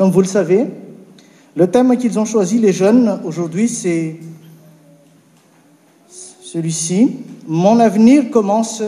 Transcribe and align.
Comme 0.00 0.12
vous 0.12 0.22
le 0.22 0.26
savez, 0.26 0.66
le 1.54 1.70
thème 1.70 1.94
qu'ils 1.98 2.18
ont 2.18 2.24
choisi, 2.24 2.58
les 2.58 2.72
jeunes, 2.72 3.20
aujourd'hui, 3.22 3.68
c'est 3.68 4.16
celui-ci. 6.42 7.18
Mon 7.46 7.78
avenir 7.78 8.30
commence 8.30 8.82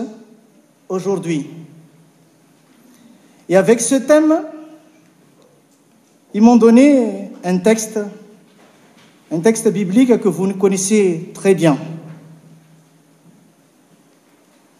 aujourd'hui. 0.89 1.51
Et 3.47 3.57
avec 3.57 3.83
ce 3.83 3.97
thème, 3.97 4.41
ils 6.33 6.41
m'ont 6.41 6.57
donné 6.57 7.31
un 7.45 7.59
texte, 7.59 8.01
un 9.31 9.41
texte 9.41 9.71
biblique 9.71 10.19
que 10.19 10.29
vous 10.31 10.55
connaissez 10.55 11.29
très 11.35 11.55
bien. 11.55 11.77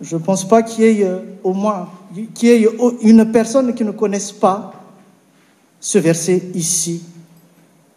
Je 0.01 0.17
ne 0.17 0.23
pense 0.23 0.49
pas 0.49 0.63
qu'il 0.63 0.85
y 0.85 1.03
ait 1.03 1.11
au 1.45 1.53
moins 1.53 1.91
qu'il 2.35 2.49
y 2.49 2.53
ait 2.53 2.69
une 3.03 3.31
personne 3.31 3.75
qui 3.75 3.85
ne 3.85 3.91
connaisse 3.91 4.33
pas 4.33 4.82
ce 5.83 5.99
verset 5.99 6.41
ici, 6.55 7.03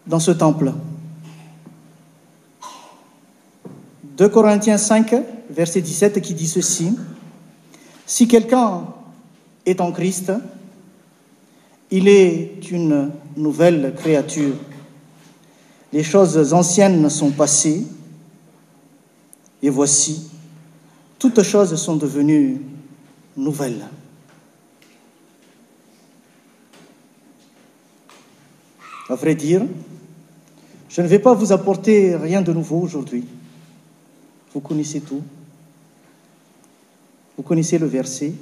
dans 0.08 0.20
ce 0.20 0.32
temple. 0.32 0.74
2 4.18 4.28
Corinthiens 4.30 4.80
5, 4.80 5.16
verset 5.52 5.82
17, 5.82 6.20
qui 6.20 6.34
dit 6.34 6.48
ceci. 6.48 6.96
Si 8.08 8.28
quelqu'un 8.28 8.88
est 9.68 9.80
en 9.82 9.92
Christ, 9.92 10.32
il 11.92 12.08
est 12.08 12.72
une 12.72 13.12
nouvelle 13.38 13.94
créature. 13.96 14.56
Les 15.94 16.04
choses 16.04 16.54
anciennes 16.54 17.08
sont 17.12 17.30
passées, 17.30 17.86
et 19.62 19.70
voici, 19.70 20.32
toutes 21.20 21.44
choses 21.44 21.76
sont 21.76 21.98
devenues 21.98 22.62
nouvelles. 23.38 23.86
À 29.08 29.16
vrai 29.16 29.36
dire, 29.36 29.62
je 30.90 31.02
ne 31.02 31.08
vais 31.08 31.20
pas 31.20 31.34
vous 31.34 31.52
apporter 31.52 32.16
rien 32.16 32.42
de 32.42 32.52
nouveau 32.52 32.80
aujourd'hui. 32.80 33.24
Vous 34.54 34.62
connaissez 34.62 35.02
tout. 35.02 35.22
Vous 37.38 37.44
connaissez 37.44 37.78
le 37.78 37.86
verset. 37.86 38.34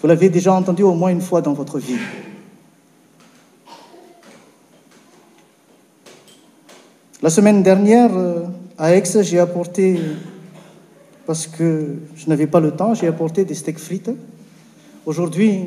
Vous 0.00 0.08
l'avez 0.08 0.28
déjà 0.28 0.52
entendu 0.52 0.82
au 0.82 0.92
moins 0.94 1.10
une 1.10 1.20
fois 1.20 1.40
dans 1.40 1.54
votre 1.54 1.78
vie. 1.78 1.96
La 7.22 7.30
semaine 7.30 7.62
dernière, 7.62 8.10
euh, 8.14 8.42
à 8.76 8.94
Aix, 8.94 9.04
j'ai 9.22 9.38
apporté, 9.38 10.00
parce 11.24 11.46
que 11.46 11.98
je 12.16 12.28
n'avais 12.28 12.48
pas 12.48 12.58
le 12.58 12.72
temps, 12.72 12.94
j'ai 12.94 13.06
apporté 13.06 13.44
des 13.44 13.54
steaks 13.54 13.78
frites. 13.78 14.10
Aujourd'hui, 15.06 15.66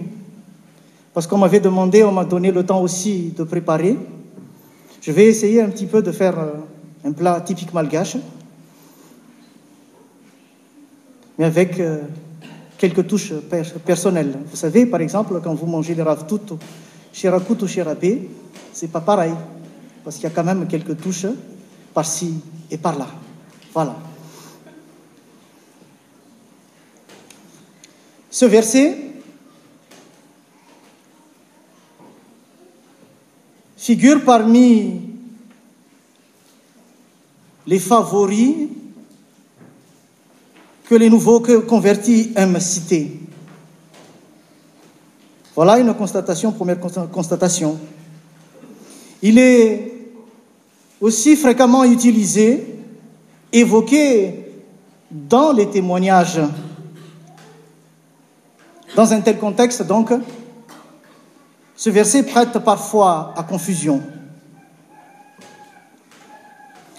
parce 1.16 1.28
qu'on 1.28 1.38
m'avait 1.38 1.62
demandé, 1.62 2.04
on 2.04 2.12
m'a 2.12 2.26
donné 2.26 2.52
le 2.52 2.66
temps 2.66 2.82
aussi 2.82 3.34
de 3.38 3.46
préparer, 3.46 3.98
je 5.02 5.12
vais 5.14 5.28
essayer 5.28 5.62
un 5.62 5.70
petit 5.70 5.86
peu 5.86 6.02
de 6.02 6.12
faire 6.12 6.38
euh, 6.38 6.52
un 7.06 7.14
plat 7.14 7.40
typique 7.40 7.74
malgache, 7.74 8.18
mais 11.38 11.46
avec 11.46 11.80
euh, 11.80 12.02
quelques 12.78 13.08
touches 13.08 13.32
personnelles. 13.86 14.38
Vous 14.52 14.58
savez, 14.58 14.86
par 14.86 15.00
exemple, 15.00 15.40
quand 15.42 15.54
vous 15.54 15.68
mangez 15.68 15.96
les 15.96 16.02
ravtuto, 16.02 16.60
chez 17.14 17.30
Rakut 17.30 17.64
ou 17.64 17.68
chez 17.68 17.82
Rabé, 17.82 18.30
c'est 18.74 18.92
pas 18.92 19.00
pareil 19.00 19.34
parce 20.04 20.18
qu'il 20.18 20.26
y 20.26 20.28
a 20.28 20.32
quand 20.32 20.44
même 20.44 20.68
quelques 20.68 21.00
touches 21.00 21.28
par-ci 21.94 22.42
et 22.70 22.78
par-là. 22.78 23.08
Voilà. 23.74 23.96
Ce 28.30 28.44
verset 28.44 29.05
figure 33.86 34.24
parmi 34.26 35.00
les 37.68 37.78
favoris 37.78 38.68
que 40.90 40.96
les 40.96 41.08
nouveaux 41.08 41.40
convertis 41.68 42.32
aiment 42.36 42.60
citer. 42.60 43.20
Voilà 45.56 45.78
une 45.78 45.94
constatation, 45.94 46.52
première 46.52 46.80
constatation. 46.80 47.78
Il 49.22 49.38
est 49.38 49.94
aussi 51.00 51.36
fréquemment 51.36 51.84
utilisé, 51.84 52.66
évoqué 53.54 54.52
dans 55.12 55.52
les 55.52 55.70
témoignages. 55.70 56.42
Dans 58.96 59.14
un 59.14 59.22
tel 59.22 59.38
contexte, 59.38 59.84
donc, 59.84 60.12
ce 61.76 61.90
verset 61.90 62.24
prête 62.24 62.58
parfois 62.60 63.34
à 63.36 63.44
confusion. 63.44 64.02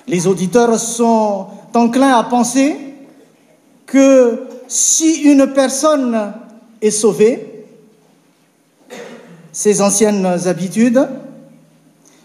Les 0.06 0.26
auditeurs 0.26 0.78
sont 0.78 1.48
enclins 1.74 2.14
à 2.14 2.24
penser 2.24 2.76
que 3.86 4.46
si 4.68 5.22
une 5.22 5.52
personne 5.52 6.32
est 6.80 6.90
sauvée, 6.90 7.64
ses 9.52 9.80
anciennes 9.80 10.26
habitudes, 10.46 11.08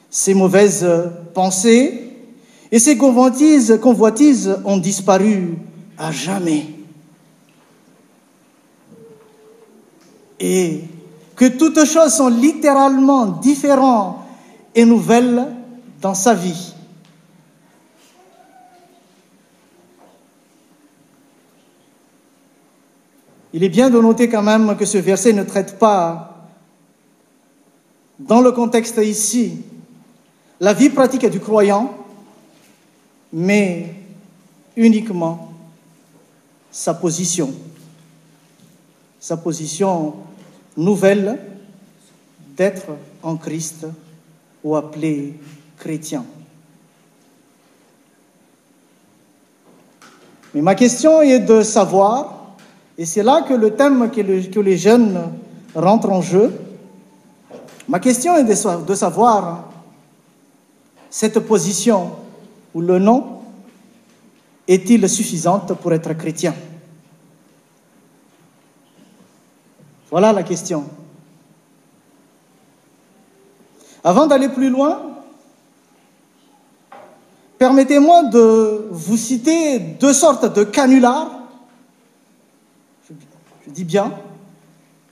ses 0.10 0.34
mauvaises 0.34 0.88
pensées 1.34 2.10
et 2.72 2.80
ses 2.80 2.98
convoitises, 2.98 3.80
ont 4.66 4.78
disparu 4.78 5.58
à 5.98 6.12
jamais. 6.12 6.66
Et 10.40 10.82
que 11.42 11.48
toutes 11.48 11.86
choses 11.86 12.14
sont 12.14 12.28
littéralement 12.28 13.26
différentes 13.26 14.18
et 14.76 14.86
nouvelles 14.86 15.48
dans 16.00 16.14
sa 16.14 16.36
vie. 16.36 16.76
Il 23.54 23.64
est 23.64 23.70
bien 23.70 23.90
de 23.90 24.00
noter 24.00 24.30
quand 24.30 24.44
même 24.44 24.78
que 24.78 24.86
ce 24.86 25.00
verset 25.00 25.34
ne 25.34 25.42
traite 25.42 25.80
pas, 25.80 26.48
dans 28.20 28.42
le 28.42 28.52
contexte 28.52 29.00
ici, 29.04 29.64
la 30.60 30.74
vie 30.74 30.92
pratique 30.92 31.26
du 31.26 31.40
croyant, 31.40 31.92
mais 33.34 33.96
uniquement 34.76 35.52
sa 36.70 36.94
position, 36.94 37.52
sa 39.20 39.38
position 39.38 40.14
nouvelle 40.78 41.40
d'être 42.56 42.88
en 43.24 43.36
Christ 43.36 43.88
ou 44.64 44.76
appelé 44.76 45.34
chrétien. 45.78 46.26
Mais 50.54 50.62
ma 50.62 50.76
question 50.76 51.22
est 51.22 51.40
de 51.40 51.62
savoir 51.62 52.42
et 52.98 53.06
c'est 53.06 53.24
là 53.24 53.42
que 53.42 53.54
le 53.54 53.72
thème 53.72 54.12
que, 54.12 54.22
les 54.62 54.78
jeunes 54.78 55.20
rentrent 55.74 56.12
en 56.12 56.22
jeu. 56.22 56.54
Ma 57.88 58.00
question 58.00 58.36
est 58.36 58.44
de, 58.44 58.96
savoir 58.96 59.72
cette 61.10 61.40
position 61.40 62.12
ou 62.74 62.82
le 62.82 63.00
nom 63.00 63.42
est-il 64.68 65.10
suffisante 65.10 65.74
pour 65.74 65.94
être 65.94 66.14
chrétien? 66.14 66.54
Voilà 70.12 70.34
la 70.34 70.44
question. 70.44 70.86
Avant 74.04 74.28
d'aller 74.28 74.50
plus 74.50 74.70
loin, 74.70 75.02
permettez-moi 77.58 78.26
de 78.26 78.88
vous 78.92 79.18
citer 79.18 79.80
deux 79.80 80.14
sortes 80.14 80.54
de 80.54 80.64
canulars 80.64 81.42
je 83.66 83.72
dis 83.72 83.84
bien, 83.84 84.12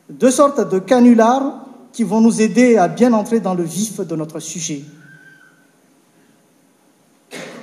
deux 0.09 0.31
sortes 0.31 0.69
de 0.69 0.79
canulars 0.79 1.65
qui 1.93 2.03
vont 2.03 2.19
nous 2.19 2.41
aider 2.41 2.77
à 2.77 2.87
bien 2.87 3.13
entrer 3.13 3.39
dans 3.39 3.53
le 3.53 3.63
vif 3.63 4.01
de 4.01 4.15
notre 4.15 4.39
sujet. 4.39 4.81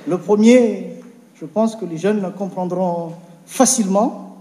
Le 0.07 0.17
premier, 0.17 0.93
je 1.35 1.45
pense 1.45 1.75
que 1.75 1.85
les 1.85 1.97
jeunes 1.97 2.31
comprendront 2.37 3.13
facilement. 3.45 4.37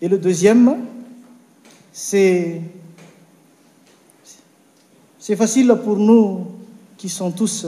Et 0.00 0.08
le 0.08 0.18
deuxième, 0.18 0.76
c'est 1.92 2.62
facile 5.36 5.76
pour 5.84 5.96
nous 5.96 6.46
qui 6.96 7.10
sommes 7.10 7.34
tous, 7.34 7.66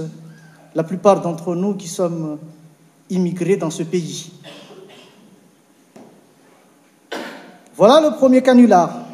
la 0.75 0.82
plupart 0.82 1.21
d'entre 1.21 1.55
nous 1.55 1.75
qui 1.75 1.88
sommes 1.88 2.38
immigrés 3.11 3.56
dans 3.56 3.71
ce 3.71 3.82
pays. 3.82 4.32
Voilà 7.76 8.00
le 8.00 8.17
premier 8.17 8.43
canular. 8.43 9.05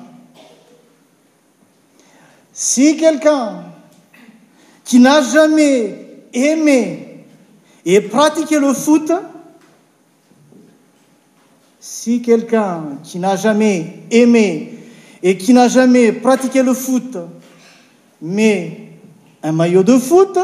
Si 2.52 2.96
quelqu'un 2.96 3.64
qui 4.84 5.00
n'a 5.00 5.22
jamais 5.22 6.24
aimé 6.32 7.24
et 7.84 8.00
pratiqué 8.02 8.60
le 8.60 8.72
foot, 8.74 9.10
si 11.80 12.22
quelqu'un 12.22 12.98
qui 13.02 13.18
n'a 13.18 13.34
jamais 13.36 14.04
aimé 14.10 14.79
et 15.22 15.36
qui 15.36 15.52
n'a 15.52 15.68
jamais 15.68 16.12
pratiqué 16.12 16.62
le 16.62 16.74
foot, 16.74 17.16
mais 18.22 18.90
un 19.42 19.52
maillot 19.52 19.82
de 19.82 19.98
foot, 19.98 20.38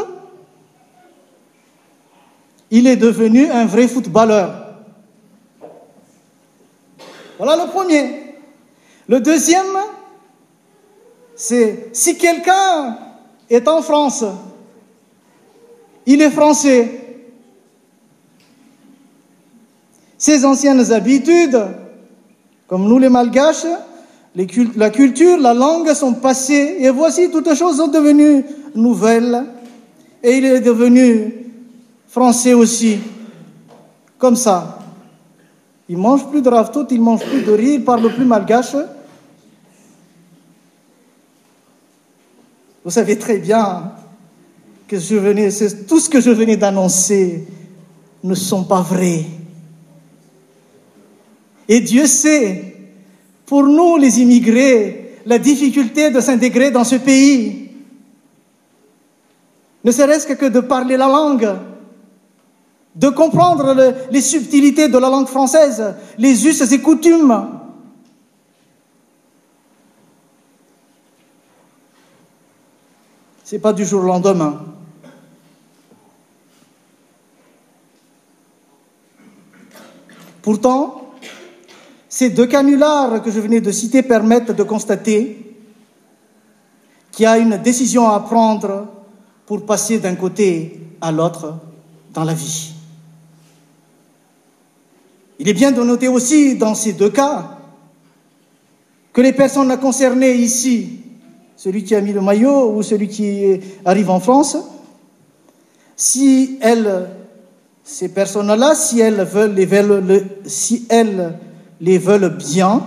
il 2.70 2.87
est 2.87 2.96
devenu 2.96 3.50
un 3.50 3.64
vrai 3.67 3.88
footballeur. 3.88 4.75
Voilà 7.38 7.64
le 7.64 7.70
premier. 7.70 8.34
Le 9.08 9.20
deuxième, 9.20 9.76
c'est 11.34 11.90
si 11.93 12.19
quelqu'un 12.19 12.99
est 13.49 13.69
en 13.69 13.82
France, 13.82 14.25
il 16.06 16.23
est 16.23 16.31
français. 16.31 17.02
Ses 20.19 20.44
anciennes 20.44 20.93
habitudes, 20.93 21.62
comme 22.67 22.88
nous 22.88 22.99
les 22.99 23.11
malgaches, 23.11 23.67
la 24.37 24.91
culture, 24.91 25.38
la 25.38 25.55
langue 25.55 25.93
sont 25.94 26.12
passées 26.12 26.77
et 26.81 26.91
voici 26.91 27.31
toutes 27.31 27.55
choses 27.55 27.79
sont 27.79 27.88
devenues 27.88 28.44
nouvelles 28.75 29.44
et 30.23 30.37
il 30.37 30.44
est 30.44 30.61
devenu 30.61 31.33
français 32.06 32.53
aussi, 32.53 32.99
comme 34.19 34.37
ça. 34.37 34.79
Il 35.88 35.97
mange 35.97 36.29
plus 36.29 36.43
de 36.43 36.49
raftout, 36.49 36.87
il 36.91 37.00
mange 37.00 37.25
plus 37.25 37.43
de 37.43 37.53
riz, 37.53 37.75
il 37.75 37.85
parle 37.85 38.12
plus 38.12 38.25
malgache. 38.25 38.77
Vous 42.85 42.91
savez 42.91 43.19
très 43.19 43.38
bien 43.38 43.93
que 44.87 44.97
tout 45.87 46.00
ce 46.00 46.09
que 46.09 46.21
je 46.21 46.31
venais 46.31 46.56
d'annoncer 46.56 47.47
ne 48.23 48.35
sont 48.35 48.65
pas 48.65 48.83
vrais. 48.83 49.25
Et 51.69 51.81
Dieu 51.81 52.06
sait, 52.06 52.75
pour 53.47 53.63
nous 53.63 53.97
les 53.97 54.21
immigrés, 54.21 55.21
la 55.25 55.39
difficulté 55.39 56.11
de 56.11 56.21
s'intégrer 56.21 56.71
dans 56.71 56.85
ce 56.85 56.97
pays. 56.97 57.71
Ne 59.85 59.93
serait-ce 59.93 60.27
que 60.27 60.47
de 60.47 60.61
parler 60.61 60.97
la 60.97 61.07
langue, 61.07 61.49
de 62.97 63.09
comprendre 63.09 63.95
les 64.11 64.21
subtilités 64.21 64.89
de 64.89 64.99
la 64.99 65.09
langue 65.09 65.29
française, 65.29 65.95
les 66.19 66.47
us 66.47 66.61
et 66.73 66.81
coutumes. 66.81 67.49
Ce 73.45 73.55
n'est 73.55 73.61
pas 73.61 73.73
du 73.73 73.85
jour 73.85 74.03
au 74.03 74.07
lendemain. 74.07 74.61
Pourtant, 80.43 81.06
ces 82.17 82.31
deux 82.31 82.47
canulars 82.47 83.23
que 83.23 83.31
je 83.31 83.39
venais 83.41 83.61
de 83.61 83.71
citer 83.71 84.03
permettent 84.03 84.51
de 84.51 84.63
constater 84.63 85.55
qu'il 87.13 87.25
y 87.25 87.27
a 87.27 87.37
une 87.37 87.59
décision 87.59 88.09
à 88.09 88.21
prendre 88.21 88.87
pour 89.45 89.67
passer 89.67 89.99
d'un 89.99 90.15
côté 90.15 90.81
à 91.03 91.13
l'autre 91.13 91.59
dans 92.15 92.25
la 92.25 92.33
vie. 92.33 92.73
Il 95.39 95.47
est 95.47 95.53
bien 95.53 95.73
de 95.73 95.83
noter 95.83 96.09
aussi 96.09 96.57
dans 96.57 96.75
ces 96.75 96.95
deux 96.95 97.11
cas 97.11 97.59
que 99.12 99.21
les 99.21 99.35
personnes 99.35 99.77
concernées 99.77 100.37
ici, 100.37 101.01
celui 101.55 101.85
qui 101.85 101.95
a 101.95 102.01
mis 102.01 102.15
le 102.15 102.23
maillot 102.23 102.75
ou 102.75 102.83
celui 102.83 103.09
qui 103.09 103.61
arrive 103.85 104.09
en 104.09 104.21
France, 104.21 104.57
si 105.95 106.57
elles, 106.62 107.11
ces 107.85 108.09
personnes-là, 108.09 108.75
si 108.75 109.01
elles 109.01 109.23
veulent, 109.23 109.67
veulent, 109.67 110.27
si 110.47 110.87
elles 110.89 111.41
les 111.81 111.99
veulent 111.99 112.37
bien, 112.37 112.82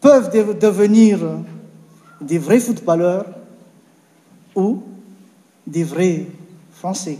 peuvent 0.00 0.30
devenir 0.58 1.18
des 2.20 2.38
vrais 2.38 2.60
footballeurs 2.60 3.26
ou 4.54 4.82
des 5.66 5.84
vrais 5.84 6.26
Français. 6.72 7.18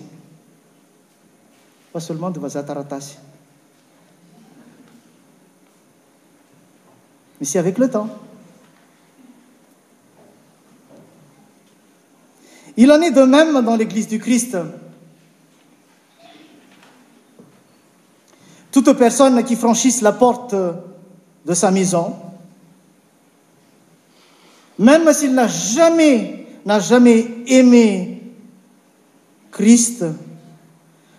Pas 1.92 2.00
seulement 2.00 2.30
de 2.30 2.40
Vazataratas. 2.40 3.18
mais 7.42 7.46
c'est 7.46 7.58
avec 7.58 7.76
le 7.78 7.90
temps. 7.90 8.08
Il 12.76 12.88
en 12.92 13.02
est 13.02 13.10
de 13.10 13.22
même 13.22 13.64
dans 13.64 13.74
l'Église 13.74 14.06
du 14.06 14.20
Christ. 14.20 14.56
Toute 18.72 18.92
personne 18.94 19.44
qui 19.44 19.54
franchisse 19.54 20.00
la 20.00 20.12
porte 20.12 20.54
de 20.54 21.54
sa 21.54 21.70
maison, 21.70 22.16
même 24.78 25.12
s'il 25.12 25.34
n'a 25.34 25.46
jamais, 25.46 26.46
n'a 26.64 26.80
jamais 26.80 27.26
aimé 27.46 28.22
Christ, 29.50 30.04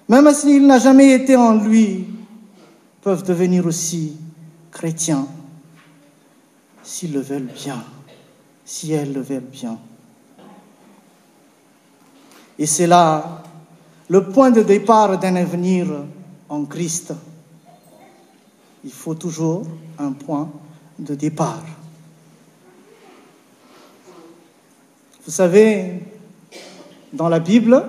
même 0.09 0.33
s'il 0.33 0.65
n'a 0.65 0.79
jamais 0.79 1.11
été 1.11 1.35
en 1.35 1.53
lui, 1.53 2.07
peuvent 3.01 3.23
devenir 3.23 3.65
aussi 3.65 4.17
chrétiens 4.71 5.27
s'ils 6.81 7.13
le 7.13 7.21
veulent 7.21 7.51
bien, 7.53 7.83
si 8.65 8.91
elles 8.91 9.13
le 9.13 9.21
veulent 9.21 9.41
bien. 9.41 9.77
Et 12.57 12.65
c'est 12.65 12.88
là 12.88 13.44
le 14.09 14.25
point 14.29 14.51
de 14.51 14.61
départ 14.61 15.17
d'un 15.17 15.35
avenir 15.35 15.88
en 16.50 16.65
Christ. 16.65 17.13
Il 18.83 18.91
faut 18.91 19.15
toujours 19.15 19.63
un 19.97 20.12
point 20.12 20.50
de 21.00 21.15
départ. 21.15 21.63
Vous 25.25 25.31
savez, 25.31 26.01
dans 27.13 27.30
la 27.30 27.39
Bible, 27.39 27.81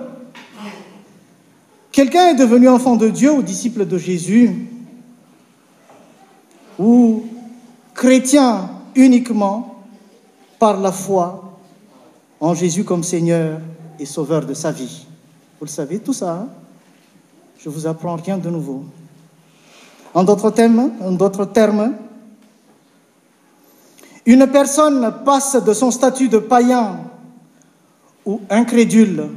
quelqu'un 1.91 2.29
est 2.29 2.35
devenu 2.35 2.69
enfant 2.69 2.95
de 2.95 3.09
Dieu 3.09 3.31
ou 3.31 3.41
disciple 3.41 3.85
de 3.85 3.97
Jésus, 3.97 4.69
ou 6.79 7.25
chrétien 7.93 8.69
uniquement 8.95 9.83
par 10.59 10.79
la 10.79 10.91
foi 10.91 11.59
en 12.39 12.53
Jésus 12.53 12.83
comme 12.83 13.03
Seigneur 13.03 13.59
et 13.99 14.05
Sauveur 14.05 14.45
de 14.45 14.53
sa 14.53 14.71
vie. 14.71 15.05
Vous 15.59 15.65
le 15.65 15.71
savez, 15.71 15.99
tout 15.99 16.13
ça, 16.13 16.33
hein? 16.33 16.47
je 17.57 17.69
vous 17.69 17.87
apprends 17.87 18.15
rien 18.15 18.37
de 18.37 18.49
nouveau. 18.49 18.85
En 20.15 20.23
d'autres 20.23 20.49
termes, 20.49 21.93
une 24.25 24.47
personne 24.47 25.13
passe 25.25 25.57
de 25.57 25.73
son 25.73 25.91
statut 25.91 26.29
de 26.29 26.39
païen 26.39 27.01
ou 28.25 28.39
incrédule 28.49 29.27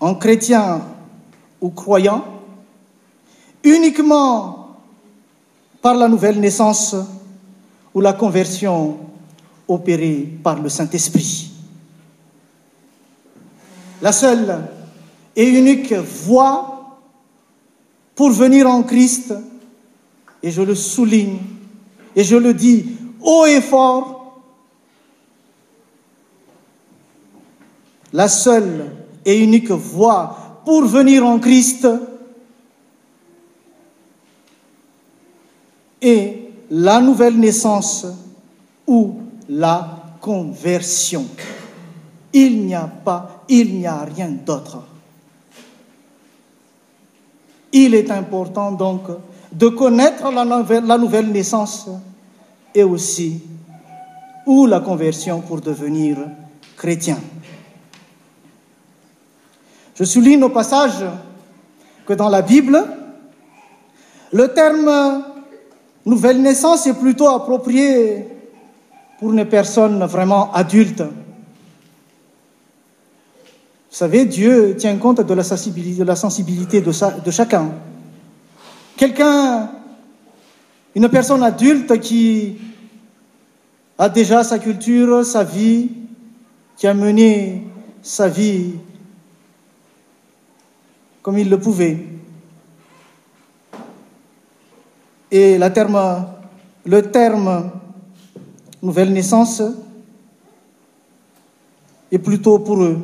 en 0.00 0.16
chrétien 0.16 0.82
ou 1.60 1.70
croyant 1.70 2.24
uniquement 3.62 4.76
par 5.80 5.94
la 5.94 6.08
nouvelle 6.08 6.40
naissance 6.40 6.96
ou 7.94 8.00
la 8.00 8.12
conversion 8.12 8.98
opérée 9.68 10.28
par 10.42 10.60
le 10.60 10.68
Saint-Esprit. 10.68 11.52
La 14.02 14.12
seule 14.12 14.68
et 15.36 15.48
unique 15.48 15.92
voie 15.92 16.98
pour 18.14 18.30
venir 18.30 18.68
en 18.68 18.82
Christ, 18.82 19.32
et 20.42 20.50
je 20.50 20.62
le 20.62 20.74
souligne, 20.74 21.38
et 22.14 22.24
je 22.24 22.36
le 22.36 22.54
dis 22.54 22.96
haut 23.20 23.46
et 23.46 23.60
fort, 23.60 24.40
la 28.12 28.28
seule 28.28 28.90
et 29.24 29.38
unique 29.38 29.70
voie 29.70 30.60
pour 30.64 30.84
venir 30.84 31.26
en 31.26 31.38
Christ 31.38 31.86
est 36.00 36.50
la 36.70 37.00
nouvelle 37.00 37.38
naissance 37.38 38.06
ou 38.86 39.16
la 39.48 39.98
conversion. 40.20 41.26
Il 42.32 42.66
n'y 42.66 42.74
a 42.74 42.86
pas, 42.86 43.44
il 43.48 43.78
n'y 43.78 43.86
a 43.86 44.04
rien 44.04 44.28
d'autre. 44.28 44.84
Il 47.72 47.94
est 47.94 48.10
important 48.10 48.72
donc 48.72 49.02
de 49.52 49.68
connaître 49.68 50.30
la 50.30 50.98
nouvelle, 50.98 51.30
naissance 51.30 51.88
et 52.74 52.82
aussi 52.82 53.42
ou 54.46 54.66
la 54.66 54.80
conversion 54.80 55.40
pour 55.40 55.60
devenir 55.60 56.16
chrétien. 56.76 57.18
Je 59.94 60.04
souligne 60.04 60.44
au 60.44 60.48
passage 60.48 61.04
que 62.06 62.12
dans 62.14 62.28
la 62.28 62.42
Bible, 62.42 62.82
le 64.32 64.48
terme 64.48 65.24
Nouvelle 66.08 66.40
naissance 66.40 66.86
est 66.86 66.94
plutôt 66.94 67.28
appropriée 67.28 68.24
pour 69.18 69.30
une 69.30 69.44
personne 69.44 70.02
vraiment 70.06 70.50
adulte. 70.54 71.02
Vous 71.02 71.08
savez, 73.90 74.24
Dieu 74.24 74.74
tient 74.78 74.96
compte 74.96 75.20
de 75.20 75.34
la 75.34 75.42
sensibilité 75.42 76.80
de 76.80 77.30
chacun. 77.30 77.72
Quelqu'un, 78.98 79.70
une 80.96 81.08
personne 81.08 81.44
adulte 81.44 82.00
qui 82.00 82.58
a 83.96 84.08
déjà 84.08 84.42
sa 84.42 84.58
culture, 84.58 85.24
sa 85.24 85.44
vie, 85.44 85.90
qui 86.76 86.88
a 86.88 86.94
mené 86.94 87.62
sa 88.02 88.26
vie 88.26 88.72
comme 91.22 91.38
il 91.38 91.48
le 91.48 91.60
pouvait. 91.60 92.06
Et 95.30 95.58
le 95.58 97.00
terme 97.02 97.70
nouvelle 98.82 99.12
naissance 99.12 99.62
est 102.10 102.18
plutôt 102.18 102.58
pour 102.58 102.82
eux. 102.82 102.98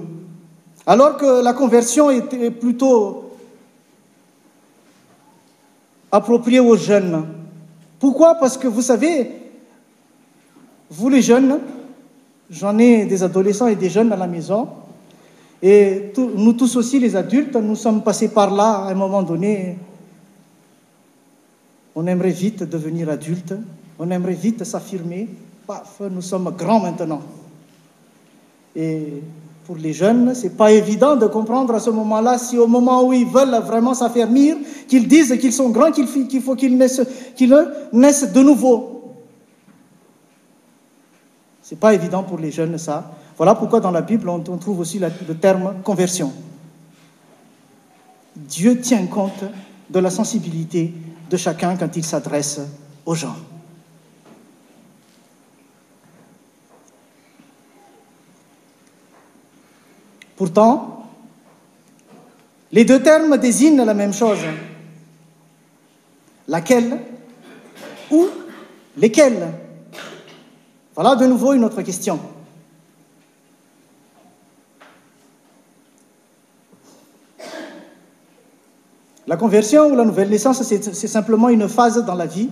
Alors 0.86 1.18
que 1.18 1.40
la 1.40 1.52
conversion 1.52 2.10
était 2.10 2.50
plutôt 2.50 3.23
appropriée 6.14 6.60
aux 6.60 6.76
jeunes. 6.76 7.26
Pourquoi? 7.98 8.36
Parce 8.36 8.56
que 8.56 8.68
vous 8.68 8.82
savez, 8.82 9.32
vous 10.88 11.08
les 11.08 11.20
jeunes, 11.20 11.58
j'en 12.48 12.78
ai 12.78 13.04
des 13.04 13.24
adolescents 13.24 13.66
et 13.66 13.74
des 13.74 13.90
jeunes 13.90 14.12
à 14.12 14.16
la 14.16 14.28
maison, 14.28 14.68
et 15.60 16.12
nous 16.16 16.52
tous 16.52 16.76
aussi 16.76 17.00
les 17.00 17.16
adultes, 17.16 17.56
nous 17.56 17.74
sommes 17.74 18.04
passés 18.04 18.28
par 18.28 18.54
là 18.54 18.84
à 18.84 18.90
un 18.90 18.94
moment 18.94 19.24
donné. 19.24 19.76
On 21.96 22.06
aimerait 22.06 22.30
vite 22.30 22.62
devenir 22.62 23.08
adulte, 23.08 23.54
on 23.98 24.08
aimerait 24.10 24.34
vite 24.34 24.62
s'affirmer. 24.62 25.28
Paf, 25.66 26.00
nous 26.12 26.22
sommes 26.22 26.54
grands 26.56 26.80
maintenant. 26.80 27.22
Et 28.76 29.20
pour 29.64 29.76
les 29.76 29.92
jeunes, 29.92 30.34
c'est 30.34 30.56
pas 30.56 30.72
évident 30.72 31.16
de 31.16 31.26
comprendre 31.26 31.74
à 31.74 31.80
ce 31.80 31.90
moment-là 31.90 32.38
si 32.38 32.58
au 32.58 32.66
moment 32.66 33.02
où 33.02 33.12
ils 33.12 33.26
veulent 33.26 33.60
vraiment 33.62 33.94
s'affermir, 33.94 34.56
qu'ils 34.88 35.08
disent 35.08 35.38
qu'ils 35.40 35.52
sont 35.52 35.70
grands, 35.70 35.90
qu'il 35.90 36.06
faut 36.06 36.54
qu'ils 36.54 36.76
naissent, 36.76 37.00
de 37.00 38.42
nouveau. 38.42 39.16
C'est 41.62 41.80
pas 41.80 41.94
évident 41.94 42.22
pour 42.22 42.38
les 42.38 42.50
jeunes 42.50 42.76
ça. 42.76 43.12
Voilà 43.36 43.54
pourquoi 43.54 43.80
dans 43.80 43.90
la 43.90 44.02
Bible 44.02 44.28
on, 44.28 44.40
trouve 44.40 44.80
aussi 44.80 44.98
le 44.98 45.34
terme 45.34 45.74
conversion. 45.82 46.32
Dieu 48.36 48.80
tient 48.80 49.06
compte 49.06 49.44
de 49.88 49.98
la 49.98 50.10
sensibilité 50.10 50.92
de 51.30 51.36
chacun 51.36 51.76
quand 51.76 51.96
il 51.96 52.04
s'adresse 52.04 52.60
aux 53.06 53.14
gens. 53.14 53.36
Pourtant, 60.36 61.06
les 62.72 62.84
deux 62.84 63.02
termes 63.02 63.38
désignent 63.38 63.84
la 63.84 63.94
même 63.94 64.12
chose. 64.12 64.40
Laquelle 66.48 66.98
ou 68.10 68.26
lesquels 68.96 69.48
Voilà 70.94 71.16
de 71.16 71.26
nouveau 71.26 71.52
une 71.52 71.64
autre 71.64 71.82
question. 71.82 72.18
La 79.26 79.36
conversion 79.36 79.86
ou 79.86 79.96
la 79.96 80.04
nouvelle 80.04 80.28
naissance, 80.28 80.62
c'est 80.62 81.08
simplement 81.08 81.48
une 81.48 81.68
phase 81.68 82.04
dans 82.04 82.14
la 82.14 82.26
vie 82.26 82.50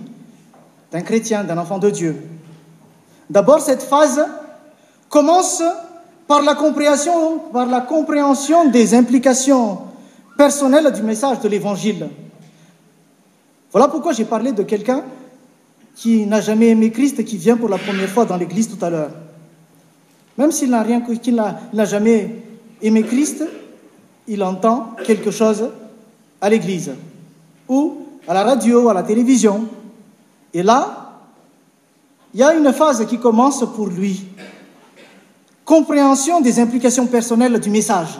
d'un 0.91 1.01
chrétien, 1.01 1.43
d'un 1.43 1.57
enfant 1.57 1.77
de 1.77 1.89
Dieu. 1.89 2.23
D'abord, 3.29 3.61
cette 3.61 3.83
phase 3.83 4.25
commence 5.09 5.61
par 6.27 6.41
la 6.41 6.55
compréhension, 6.55 7.39
par 7.51 7.65
la 7.65 7.81
compréhension 7.81 8.69
des 8.69 8.93
implications 8.95 9.79
personnelles 10.37 10.91
du 10.91 11.01
message 11.01 11.39
de 11.41 11.49
l'Évangile. 11.49 12.07
Voilà 13.71 13.87
pourquoi 13.87 14.13
j'ai 14.13 14.25
parlé 14.25 14.51
de 14.51 14.63
quelqu'un 14.63 15.03
qui 15.95 16.25
n'a 16.25 16.41
jamais 16.41 16.69
aimé 16.69 16.91
Christ 16.91 17.19
et 17.19 17.25
qui 17.25 17.37
vient 17.37 17.57
pour 17.57 17.69
la 17.69 17.77
première 17.77 18.09
fois 18.09 18.25
dans 18.25 18.37
l'Église 18.37 18.69
tout 18.69 18.83
à 18.83 18.89
l'heure. 18.89 19.11
Même 20.37 20.51
s'il 20.51 20.69
n'a 20.69 20.81
rien, 20.81 21.01
qu'il 21.01 21.35
n'a 21.35 21.85
jamais 21.85 22.43
aimé 22.81 23.03
Christ, 23.03 23.43
il 24.27 24.41
entend 24.43 24.95
quelque 25.05 25.31
chose 25.31 25.69
à 26.41 26.49
l'Église 26.49 26.93
ou 27.67 27.97
à 28.27 28.33
la 28.33 28.43
radio, 28.43 28.89
à 28.89 28.93
la 28.93 29.03
télévision. 29.03 29.67
Et 30.53 30.63
là, 30.63 31.21
il 32.33 32.39
y 32.39 32.43
a 32.43 32.53
une 32.55 32.71
phase 32.73 33.05
qui 33.05 33.19
commence 33.19 33.63
pour 33.75 33.87
lui 33.87 34.25
compréhension 35.65 36.41
des 36.41 36.59
implications 36.59 37.07
personnelles 37.07 37.59
du 37.59 37.69
message. 37.69 38.19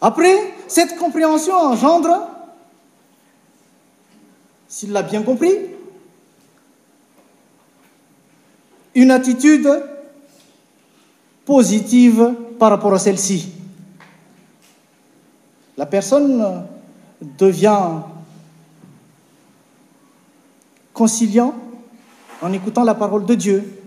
Après, 0.00 0.54
cette 0.68 0.96
compréhension 0.96 1.54
engendre, 1.54 2.28
s'il 4.68 4.92
l'a 4.92 5.02
bien 5.02 5.22
compris, 5.22 5.52
une 8.94 9.10
attitude 9.10 9.68
positive 11.44 12.34
par 12.58 12.70
rapport 12.70 12.94
à 12.94 12.98
celle-ci. 12.98 13.52
La 15.76 15.86
personne 15.86 16.66
devient 17.38 18.00
conciliant 20.92 21.54
en 22.42 22.52
écoutant 22.52 22.84
la 22.84 22.94
parole 22.94 23.24
de 23.24 23.34
Dieu, 23.34 23.81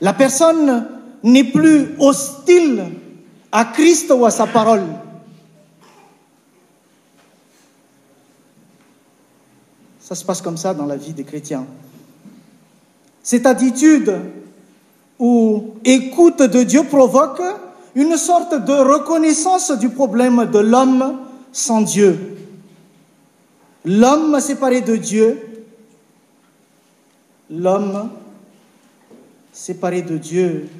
la 0.00 0.12
personne 0.12 0.86
n'est 1.22 1.44
plus 1.44 1.94
hostile 1.98 2.84
à 3.52 3.64
Christ 3.66 4.10
ou 4.10 4.24
à 4.24 4.30
sa 4.30 4.46
parole. 4.46 4.84
Ça 10.00 10.14
se 10.14 10.24
passe 10.24 10.42
comme 10.42 10.56
ça 10.56 10.74
dans 10.74 10.86
la 10.86 10.96
vie 10.96 11.12
des 11.12 11.24
chrétiens. 11.24 11.66
Cette 13.22 13.46
attitude 13.46 14.12
ou 15.18 15.74
écoute 15.84 16.42
de 16.42 16.62
Dieu 16.62 16.84
provoque 16.84 17.42
une 17.94 18.16
sorte 18.16 18.54
de 18.64 18.72
reconnaissance 18.72 19.70
du 19.72 19.90
problème 19.90 20.46
de 20.50 20.58
l'homme 20.58 21.18
sans 21.52 21.82
Dieu. 21.82 22.38
L'homme 23.84 24.40
séparé 24.40 24.80
de 24.80 24.96
Dieu, 24.96 25.38
l'homme 27.50 28.10
séparé 29.60 30.00
de 30.00 30.16
Dieu 30.16 30.70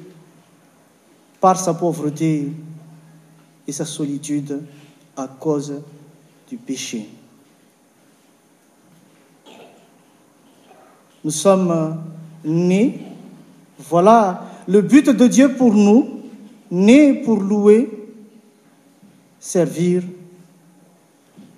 par 1.39 1.55
sa 1.59 1.75
pauvreté 1.75 2.51
et 3.67 3.71
sa 3.71 3.85
solitude 3.85 4.63
à 5.15 5.27
cause 5.27 5.83
du 6.49 6.57
péché. 6.57 7.07
Nous 11.23 11.29
sommes 11.29 12.01
nés, 12.43 13.01
voilà 13.87 14.47
le 14.67 14.81
but 14.81 15.11
de 15.11 15.27
Dieu 15.27 15.53
pour 15.53 15.75
nous, 15.75 16.23
nés 16.71 17.13
pour 17.13 17.39
louer, 17.39 17.87
servir 19.39 20.01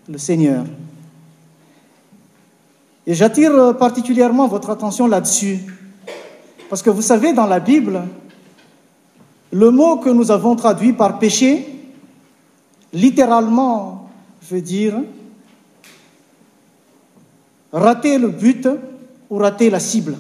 le 0.10 0.18
Seigneur. 0.18 0.66
Et 3.08 3.14
j'attire 3.14 3.78
particulièrement 3.78 4.50
votre 4.50 4.70
attention 4.70 5.08
là-dessus. 5.08 5.60
Parce 6.74 6.82
que 6.82 6.90
vous 6.90 7.04
savez, 7.04 7.34
dans 7.34 7.46
la 7.46 7.60
Bible, 7.60 8.02
le 9.52 9.70
mot 9.70 9.98
que 9.98 10.10
nous 10.10 10.32
avons 10.32 10.56
traduit 10.56 10.92
par 10.92 11.20
péché, 11.20 11.68
littéralement, 12.92 14.10
veut 14.50 14.62
dire 14.62 14.96
rater 17.72 18.18
le 18.18 18.30
but 18.30 18.68
ou 19.30 19.38
rater 19.38 19.70
la 19.70 19.80
cible. 19.80 20.18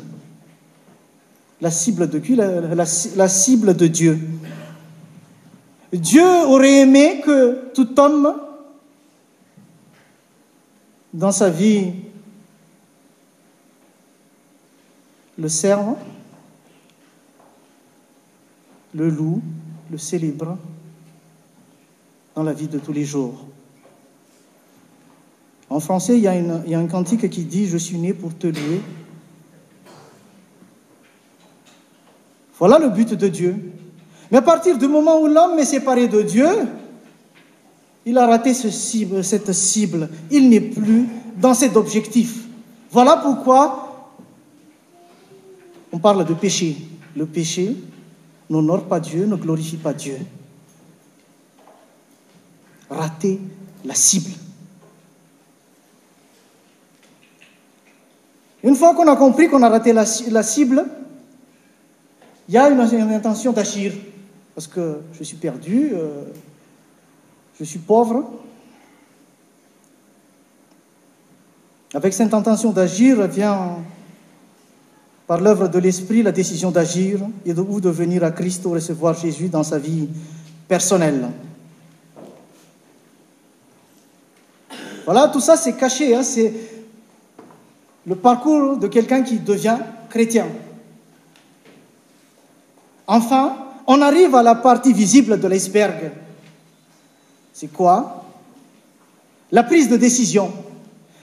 La 1.60 1.72
cible 1.72 2.08
de 2.08 2.20
qui? 2.20 2.36
La, 2.36 2.86
la 3.16 3.28
cible 3.28 3.76
de 3.76 3.88
Dieu. 3.88 4.20
Dieu 5.92 6.44
aurait 6.46 6.82
aimé 6.82 7.24
que 7.26 7.72
tout 7.74 8.00
homme, 8.00 8.32
dans 11.12 11.32
sa 11.32 11.50
vie, 11.50 11.94
le 15.36 15.50
serve, 15.50 15.96
le 18.94 19.10
loue, 19.10 19.42
le 19.92 19.98
célèbre 19.98 20.58
dans 22.36 22.44
la 22.44 22.54
vie 22.54 22.68
de 22.68 22.80
tous 22.80 22.94
les 22.94 23.06
jours. 23.06 23.46
En 25.70 25.80
français, 25.80 26.18
il 26.18 26.24
y, 26.24 26.28
a 26.28 26.36
il 26.36 26.70
y, 26.70 26.76
a 26.76 26.80
un 26.80 26.88
cantique 26.88 27.30
qui 27.30 27.46
dit 27.46 27.68
Je 27.68 27.78
suis 27.78 27.98
né 27.98 28.14
pour 28.14 28.36
te 28.38 28.48
louer. 28.48 28.82
Voilà 32.60 32.78
le 32.78 32.90
but 32.90 33.14
de 33.14 33.28
Dieu. 33.28 33.56
Mais 34.32 34.38
à 34.38 34.42
partir 34.42 34.78
du 34.78 34.88
moment 34.88 35.20
où 35.20 35.28
l'homme 35.28 35.58
est 35.60 35.66
séparé 35.66 36.08
de 36.08 36.22
Dieu, 36.22 36.48
il 38.06 38.18
a 38.18 38.28
raté 38.28 38.54
ce 38.54 38.70
cible, 38.70 39.24
cette 39.24 39.52
cible. 39.54 40.10
Il 40.30 40.50
n'est 40.50 40.62
plus 40.62 41.08
dans 41.38 41.54
cet 41.54 41.76
objectif. 41.76 42.46
Voilà 42.92 43.18
pourquoi 43.18 44.14
on 45.92 46.00
parle 46.00 46.26
de 46.26 46.34
péché. 46.34 46.78
Le 47.16 47.26
péché, 47.26 47.76
n'honore 48.50 48.86
pas 48.86 49.00
Dieu, 49.00 49.26
ne 49.26 49.36
glorifie 49.36 49.78
pas 49.78 49.94
Dieu. 49.94 50.18
Rater 52.90 53.40
la 53.86 53.96
cible. 53.96 54.32
Une 58.64 58.76
fois 58.76 58.96
qu'on 58.96 59.08
a 59.08 59.16
compris 59.16 59.50
qu'on 59.50 59.62
a 59.62 59.70
raté 59.70 59.92
la, 59.92 60.06
cible, 60.06 60.86
il 62.48 62.54
y 62.54 62.58
a 62.58 62.70
une, 62.70 62.80
intention 62.80 63.52
d'agir. 63.52 63.94
parce 64.56 64.68
que 64.68 65.00
je 65.14 65.24
suis 65.24 65.36
perdu, 65.36 65.92
euh, 65.94 66.24
je 67.60 67.66
suis 67.66 67.80
pauvre. 67.80 68.32
Avec 71.94 72.14
cette 72.14 72.34
intention 72.34 72.72
d'agir 72.72 73.28
vient 73.28 73.78
par 75.27 75.39
l'œuvre 75.39 75.68
de 75.68 75.80
l'Esprit 75.80 76.22
la 76.22 76.32
décision 76.32 76.72
d'agir 76.72 77.20
et 77.46 77.53
de, 77.53 77.62
ou 77.62 77.80
de 77.80 77.89
venir 77.89 78.24
à 78.24 78.32
Christ 78.32 78.65
ou 78.65 78.72
recevoir 78.72 79.13
Jésus 79.13 79.48
dans 79.48 79.63
sa 79.63 79.80
vie 79.80 80.08
personnelle. 80.68 81.30
Voilà, 85.06 85.27
tout 85.30 85.39
ça 85.39 85.56
c'est 85.56 85.74
caché, 85.74 86.15
hein, 86.15 86.24
c'est 86.24 86.53
le 88.06 88.15
parcours 88.15 88.77
de 88.77 88.88
quelqu'un 88.88 89.22
qui 89.24 89.39
devient 89.39 89.77
chrétien. 90.10 90.48
Enfin, 93.08 93.58
on 93.88 94.01
arrive 94.01 94.36
à 94.36 94.44
la 94.44 94.56
partie 94.56 94.94
visible 94.94 95.39
de 95.39 95.48
l'iceberg. 95.48 96.12
C'est 97.53 97.72
quoi? 97.72 98.25
La 99.51 99.63
prise 99.63 99.89
de 99.89 99.98
décision. 99.98 100.51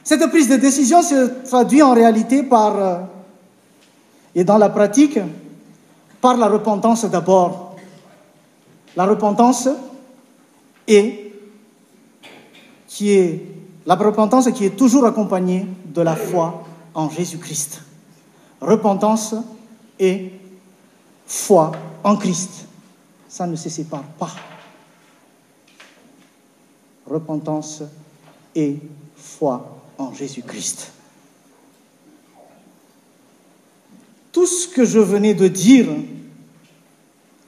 Cette 0.04 0.26
prise 0.30 0.49
de 0.49 0.57
décision 0.57 1.02
se 1.02 1.47
traduit 1.49 1.83
en 1.83 1.92
réalité 1.92 2.42
par, 2.42 2.78
euh, 2.78 2.99
et 4.35 4.45
dans 4.45 4.59
la 4.59 4.69
pratique, 4.69 5.19
par 6.21 6.37
la 6.37 6.49
repentance 6.49 7.05
d'abord. 7.07 7.77
La 8.97 9.07
repentance 9.07 9.69
est, 10.87 11.33
qui 12.87 13.11
est 13.11 13.45
la 13.87 13.95
repentance 13.95 14.51
qui 14.53 14.67
est 14.67 14.77
toujours 14.77 15.07
accompagnée 15.07 15.67
de 15.87 16.03
la 16.03 16.17
foi 16.17 16.65
en 16.95 17.09
Jésus-Christ. 17.09 17.83
Repentance 18.61 19.35
et 19.99 20.33
foi 21.27 21.73
en 22.05 22.17
Christ. 22.17 22.67
Ça 23.29 23.47
ne 23.47 23.57
se 23.57 23.69
sépare 23.69 24.03
pas. 24.19 24.31
Repentance 27.07 27.83
et 28.55 28.77
foi 29.17 29.83
en 29.97 30.13
Jésus-Christ. 30.13 30.93
Tout 34.33 34.47
ce 34.47 34.69
que 34.69 34.85
je 34.85 34.99
venais 34.99 35.35
de 35.35 35.49
dire 35.49 35.89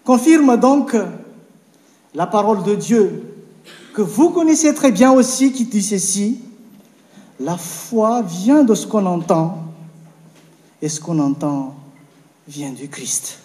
confirme 0.05 0.57
donc 0.57 0.97
la 2.15 2.27
parole 2.27 2.63
de 2.65 2.75
Dieu 2.75 3.23
que 3.93 4.03
vous 4.03 4.31
connaissez 4.31 4.75
très 4.75 4.91
bien 4.91 5.13
aussi 5.13 5.53
qui 5.53 5.67
dit 5.67 5.83
ceci. 5.83 6.41
La 7.41 7.57
foi 7.57 8.23
vient 8.23 8.65
de 8.65 8.75
ce 8.75 8.87
qu'on 8.87 9.07
entend 9.07 9.65
et 10.81 10.89
ce 10.89 11.01
qu'on 11.01 11.19
entend 11.19 11.75
vient 12.49 12.71
du 12.71 12.89
Christ. 12.89 13.39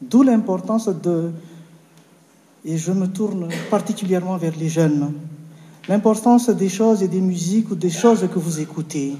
D'où 0.00 0.22
l'importance 0.22 0.88
de, 0.88 1.30
et 2.64 2.76
je 2.76 2.92
me 2.92 3.06
tourne 3.06 3.48
particulièrement 3.70 4.36
vers 4.36 4.54
les 4.56 4.68
jeunes, 4.68 5.12
l'importance 5.88 6.50
des 6.50 6.68
choses 6.68 7.02
et 7.02 7.08
des 7.08 7.20
musiques 7.20 7.70
ou 7.70 7.74
des 7.74 7.90
choses 7.90 8.28
que 8.32 8.38
vous 8.38 8.60
écoutez. 8.60 9.14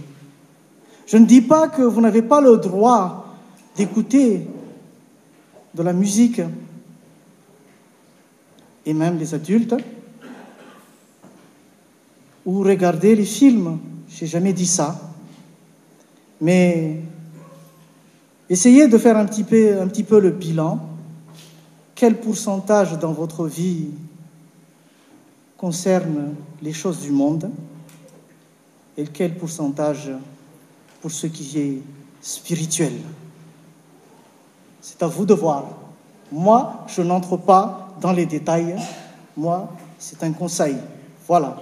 Je 1.09 1.17
ne 1.17 1.27
dis 1.27 1.41
pas 1.41 1.69
que 1.69 1.83
vous 1.83 2.01
n'avez 2.01 2.23
pas 2.23 2.41
le 2.41 2.57
droit 2.59 3.35
d'écouter 3.77 4.47
de 5.75 5.83
la 5.83 5.93
musique, 5.93 6.41
et 8.87 8.95
même 8.95 9.19
les 9.19 9.35
adultes, 9.35 9.75
ou 12.47 12.61
regarder 12.61 13.17
les 13.17 13.25
films. 13.25 13.79
Je 14.09 14.25
n'ai 14.25 14.31
jamais 14.31 14.53
dit 14.53 14.67
ça. 14.67 15.01
Mais 16.41 17.03
Essayez 18.51 18.89
de 18.89 18.97
faire 18.97 19.19
un 19.19 19.27
petit, 19.27 19.45
peu, 19.45 19.79
un 19.79 19.87
petit 19.89 20.05
peu 20.05 20.19
le 20.19 20.31
bilan. 20.31 20.81
Quel 21.95 22.19
pourcentage 22.19 22.99
dans 22.99 23.13
votre 23.13 23.47
vie 23.47 23.89
concerne 25.59 26.35
les 26.63 26.73
choses 26.73 27.01
du 27.01 27.11
monde 27.11 27.51
et 28.97 29.07
quel 29.07 29.37
pourcentage 29.37 30.11
pour 31.01 31.11
ce 31.11 31.27
qui 31.27 31.59
est 31.59 31.83
spirituel 32.21 32.93
C'est 34.81 35.03
à 35.03 35.07
vous 35.07 35.25
de 35.25 35.35
voir. 35.35 35.65
Moi, 36.31 36.85
je 36.89 37.03
n'entre 37.03 37.37
pas 37.37 37.95
dans 38.01 38.13
les 38.13 38.27
détails. 38.27 38.77
Moi, 39.37 39.69
c'est 39.99 40.23
un 40.23 40.33
conseil. 40.33 40.77
Voilà. 41.27 41.57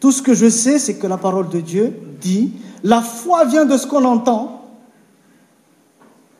Tout 0.00 0.12
ce 0.12 0.22
que 0.22 0.34
je 0.34 0.48
sais, 0.48 0.78
c'est 0.78 0.96
que 0.96 1.06
la 1.06 1.16
parole 1.16 1.48
de 1.48 1.60
Dieu 1.60 1.98
dit, 2.20 2.52
la 2.82 3.00
foi 3.00 3.44
vient 3.44 3.64
de 3.64 3.76
ce 3.76 3.86
qu'on 3.86 4.04
entend, 4.04 4.64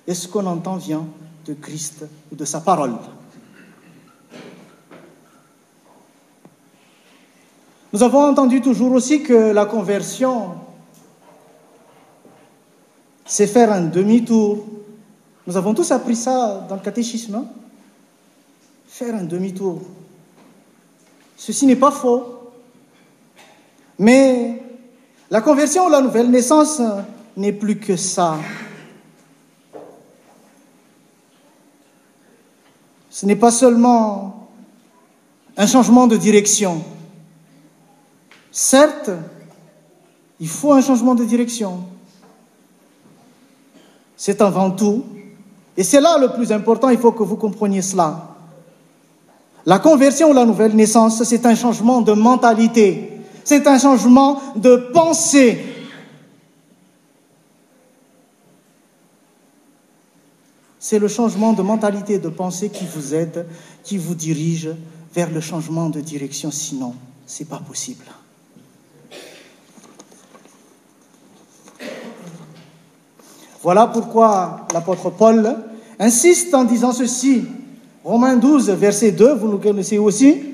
et 0.06 0.14
ce 0.14 0.28
qu'on 0.28 0.46
entend 0.46 0.76
vient 0.76 1.06
de 1.46 1.54
Christ 1.54 2.04
ou 2.30 2.36
de 2.36 2.44
sa 2.44 2.60
parole. 2.60 2.94
Nous 7.94 8.02
avons 8.02 8.24
entendu 8.24 8.60
toujours 8.60 8.90
aussi 8.90 9.22
que 9.22 9.52
la 9.52 9.66
conversion, 9.66 10.56
c'est 13.24 13.46
faire 13.46 13.72
un 13.72 13.82
demi-tour. 13.82 14.66
Nous 15.46 15.56
avons 15.56 15.74
tous 15.74 15.92
appris 15.92 16.16
ça 16.16 16.66
dans 16.68 16.74
le 16.74 16.80
catéchisme. 16.80 17.36
Hein. 17.36 17.44
faire 18.88 19.14
un 19.14 19.22
demi-tour. 19.22 19.80
Ceci 21.36 21.66
n'est 21.66 21.76
pas 21.76 21.92
faux. 21.92 22.50
Mais 23.96 24.60
la 25.30 25.40
conversion 25.40 25.86
ou 25.86 25.88
la 25.88 26.00
nouvelle 26.00 26.32
naissance 26.32 26.82
n'est 27.36 27.52
plus 27.52 27.78
que 27.78 27.96
ça. 27.96 28.38
Ce 33.08 33.24
n'est 33.24 33.36
pas 33.36 33.52
seulement 33.52 34.48
un 35.56 35.68
changement 35.68 36.08
de 36.08 36.16
direction. 36.16 36.82
Certes, 38.56 39.10
il 40.38 40.48
faut 40.48 40.72
un 40.72 40.80
changement 40.80 41.14
de 41.14 41.24
direction. 41.24 41.80
C'est 44.16 44.40
avant 44.40 44.70
tout, 44.70 45.04
et 45.76 45.82
c'est 45.82 46.00
là 46.00 46.16
le 46.18 46.32
plus 46.32 46.52
important, 46.52 46.88
il 46.88 46.98
faut 46.98 47.12
que 47.12 47.24
vous 47.24 47.36
compreniez 47.36 47.82
cela. 47.82 48.36
La 49.66 49.78
conversion 49.78 50.30
ou 50.30 50.32
la 50.32 50.44
nouvelle 50.44 50.74
naissance, 50.74 51.22
c'est 51.24 51.44
un 51.44 51.54
changement 51.54 52.00
de 52.00 52.12
mentalité 52.12 53.10
c'est 53.44 53.66
un 53.66 53.78
changement 53.78 54.40
de 54.56 54.76
pensée. 54.92 55.62
C'est 60.78 60.98
le 60.98 61.08
changement 61.08 61.52
de 61.52 61.62
mentalité, 61.62 62.18
de 62.18 62.28
pensée 62.28 62.70
qui 62.70 62.84
vous 62.86 63.14
aide, 63.14 63.46
qui 63.82 63.98
vous 63.98 64.14
dirige 64.14 64.70
vers 65.14 65.30
le 65.30 65.40
changement 65.40 65.88
de 65.88 66.00
direction. 66.00 66.50
Sinon, 66.50 66.94
ce 67.26 67.42
n'est 67.42 67.48
pas 67.48 67.58
possible. 67.58 68.04
Voilà 73.64 73.86
pourquoi 73.86 74.66
l'apôtre 74.74 75.08
Paul 75.08 75.56
insiste 75.98 76.52
en 76.54 76.64
disant 76.64 76.92
ceci. 76.92 77.46
Romains 78.04 78.36
12, 78.36 78.68
verset 78.72 79.12
2, 79.12 79.36
vous 79.36 79.48
nous 79.48 79.58
connaissez 79.58 79.96
aussi. 79.96 80.52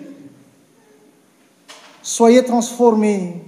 Soyez 2.01 2.45
transformés 2.45 3.43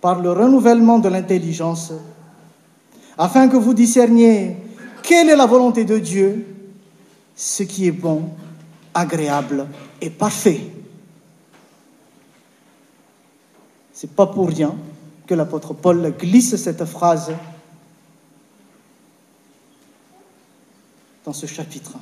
par 0.00 0.20
le 0.20 0.32
renouvellement 0.32 0.98
de 0.98 1.08
l'intelligence, 1.08 1.92
afin 3.16 3.46
que 3.46 3.56
vous 3.56 3.74
discerniez 3.74 4.56
quelle 5.04 5.30
est 5.30 5.36
la 5.36 5.46
volonté 5.46 5.84
de 5.84 6.00
Dieu, 6.00 6.44
ce 7.36 7.62
qui 7.62 7.86
est 7.86 7.92
bon, 7.92 8.24
agréable 8.92 9.68
et 10.00 10.10
parfait. 10.10 10.62
Ce 13.94 14.04
n'est 14.04 14.12
pas 14.12 14.26
pour 14.26 14.48
rien 14.48 14.74
que 15.28 15.34
l'apôtre 15.34 15.74
Paul 15.74 16.12
glisse 16.18 16.56
cette 16.56 16.84
phrase 16.86 17.30
dans 21.24 21.32
ce 21.32 21.46
chapitre. 21.46 21.92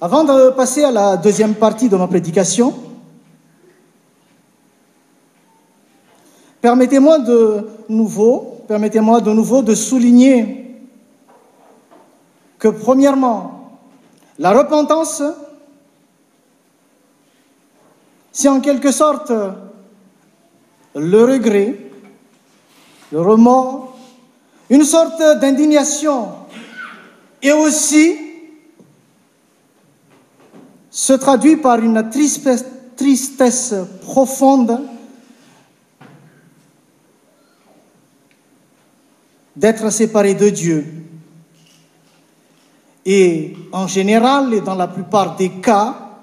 Avant 0.00 0.24
de 0.24 0.50
passer 0.50 0.84
à 0.84 0.90
la 0.90 1.16
deuxième 1.16 1.54
partie 1.54 1.88
de 1.88 1.96
ma 1.96 2.08
prédication, 2.08 2.74
permettez-moi 6.60 7.20
de 7.20 7.68
nouveau, 7.88 8.62
permettez-moi 8.66 9.20
de 9.20 9.30
nouveau 9.30 9.62
de 9.62 9.74
souligner 9.74 10.76
que 12.58 12.68
premièrement, 12.68 13.78
la 14.38 14.52
repentance, 14.52 15.22
c'est 18.32 18.48
en 18.48 18.60
quelque 18.60 18.90
sorte 18.90 19.32
le 20.94 21.24
regret, 21.24 21.78
le 23.14 23.20
remords, 23.20 23.96
une 24.70 24.82
sorte 24.82 25.22
d'indignation 25.40 26.32
et 27.40 27.52
aussi 27.52 28.16
se 30.90 31.12
traduit 31.12 31.56
par 31.56 31.78
une 31.78 32.10
tristesse, 32.10 33.74
profonde 34.02 34.80
d'être 39.54 39.90
séparé 39.90 40.34
de 40.34 40.48
Dieu. 40.48 40.84
Et 43.06 43.56
en 43.70 43.86
général, 43.86 44.52
et 44.54 44.60
dans 44.60 44.74
la 44.74 44.88
plupart 44.88 45.36
des 45.36 45.50
cas, 45.50 46.16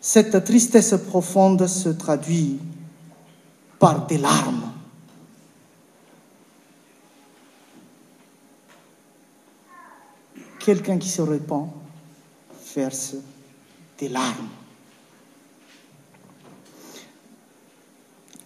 cette 0.00 0.44
tristesse 0.44 0.94
profonde 1.08 1.66
se 1.66 1.88
traduit 1.88 2.60
par 3.82 4.06
des 4.06 4.18
larmes. 4.18 4.70
Quelqu'un 10.60 10.98
qui 10.98 11.08
se 11.08 11.20
répand 11.20 11.66
verse 12.76 13.16
des 13.98 14.08
larmes. 14.08 14.50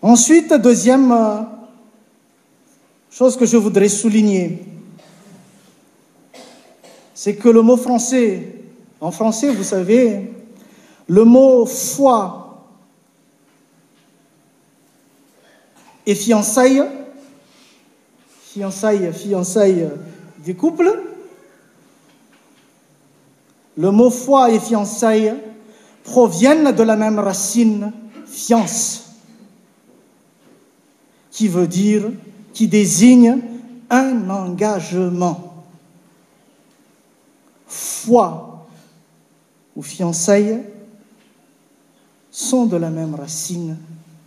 Ensuite, 0.00 0.54
deuxième 0.54 1.12
euh, 1.12 1.42
chose 3.10 3.36
que 3.36 3.44
je 3.44 3.58
voudrais 3.58 3.90
souligner, 3.90 4.64
c'est 7.12 7.36
que 7.36 7.50
le 7.50 7.60
mot 7.60 7.76
français, 7.76 8.54
en 9.02 9.10
français, 9.10 9.52
vous 9.52 9.64
savez, 9.64 10.32
le 11.06 11.24
mot 11.24 11.66
foi 11.66 12.45
et 16.06 16.14
fiançailles, 16.14 16.84
fiançailles, 18.52 19.12
fiançailles 19.12 19.88
du 20.44 20.54
couple, 20.54 21.02
le 23.76 23.90
mot 23.90 24.10
foi 24.10 24.52
et 24.52 24.60
fiançailles 24.60 25.34
proviennent 26.04 26.72
de 26.72 26.82
la 26.82 26.96
même 26.96 27.18
racine, 27.18 27.92
fiance 28.26 29.02
qui 31.30 31.48
veut 31.48 31.66
dire, 31.66 32.10
qui 32.54 32.66
désigne 32.66 33.42
un 33.90 34.30
engagement. 34.30 35.64
Foi 37.66 38.66
ou 39.74 39.82
fiançailles 39.82 40.62
sont 42.30 42.64
de 42.64 42.78
la 42.78 42.88
même 42.88 43.14
racine, 43.14 43.76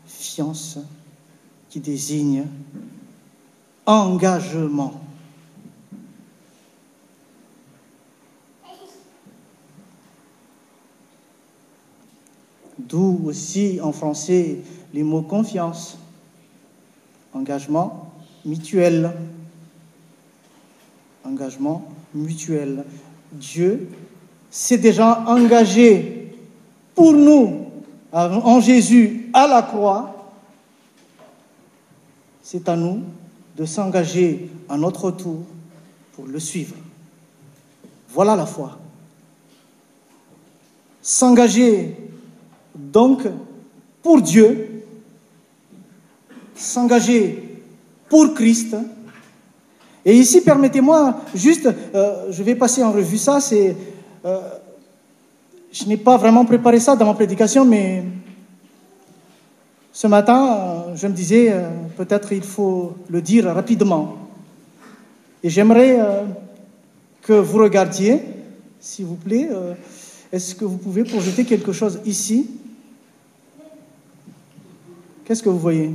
fiance, 0.06 0.78
qui 1.70 1.80
désigne 1.80 2.46
engagement. 3.86 4.94
D'où 12.78 13.22
aussi 13.26 13.80
en 13.82 13.92
français 13.92 14.60
les 14.94 15.04
mots 15.04 15.22
confiance 15.22 15.98
Engagement 17.34 18.12
mutuel. 18.46 19.12
Engagement 21.24 21.88
mutuel. 22.16 22.84
Dieu 23.32 23.90
s'est 24.50 24.80
déjà 24.80 25.24
engagé 25.28 26.34
pour 26.96 27.14
nous 27.14 27.68
en 28.12 28.60
Jésus 28.60 29.30
à 29.34 29.48
la 29.48 29.62
croix. 29.62 30.19
C'est 32.52 32.68
à 32.68 32.76
nous 32.76 33.04
de 33.56 33.64
s'engager 33.64 34.50
à 34.68 34.76
notre 34.76 35.12
tour 35.12 35.44
pour 36.14 36.26
le 36.26 36.40
suivre. 36.40 36.74
Voilà 38.10 38.36
la 38.36 38.48
foi. 38.48 38.80
S'engager 41.00 41.96
donc 42.74 43.28
pour 44.02 44.20
Dieu 44.20 44.84
s'engager 46.56 47.62
pour 48.10 48.34
Christ. 48.34 48.76
Et 50.04 50.18
ici, 50.18 50.42
permettez-moi 50.42 51.22
juste, 51.36 51.70
euh, 51.94 52.32
je 52.32 52.42
vais 52.42 52.56
passer 52.56 52.82
en 52.82 52.92
revue 52.92 53.20
ça, 53.20 53.40
c'est, 53.40 53.78
euh, 54.26 54.40
je 55.72 55.86
n'ai 55.86 55.98
pas 55.98 56.18
vraiment 56.18 56.46
préparé 56.46 56.80
ça 56.80 56.96
dans 56.96 57.06
ma 57.06 57.14
prédication, 57.14 57.64
mais 57.64 58.06
ce 59.94 60.08
matin, 60.08 60.86
je 60.96 61.06
me 61.06 61.14
disais, 61.14 61.52
euh, 61.52 61.70
peut-être 62.00 62.32
il 62.32 62.44
faut 62.44 62.96
le 63.10 63.22
dire 63.22 63.44
rapidement. 63.44 64.16
Et 65.44 65.50
j'aimerais 65.50 66.00
que 67.22 67.34
vous 67.34 67.58
regardiez, 67.58 68.22
s'il 68.80 69.04
vous 69.04 69.18
plaît, 69.18 69.50
est-ce 70.32 70.56
que 70.56 70.64
vous 70.64 70.78
pouvez 70.78 71.04
projeter 71.04 71.44
quelque 71.44 71.74
chose 71.74 72.00
ici? 72.06 72.52
Qu'est-ce 75.26 75.44
que 75.44 75.50
vous 75.50 75.60
voyez? 75.60 75.92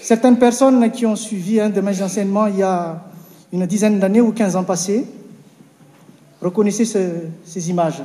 Certaines 0.00 0.38
personnes 0.38 0.90
qui 0.90 1.04
ont 1.04 1.16
suivi 1.16 1.60
un 1.60 1.68
de 1.68 1.82
mes 1.82 2.00
enseignements 2.00 2.46
il 2.46 2.56
y 2.56 2.62
a 2.62 3.04
une 3.52 3.66
dizaine 3.66 4.00
d'années 4.00 4.22
ou 4.22 4.32
quinze 4.32 4.56
ans 4.56 4.64
passés 4.64 5.04
reconnaissaient 6.40 6.86
ces 7.44 7.68
images. 7.68 8.02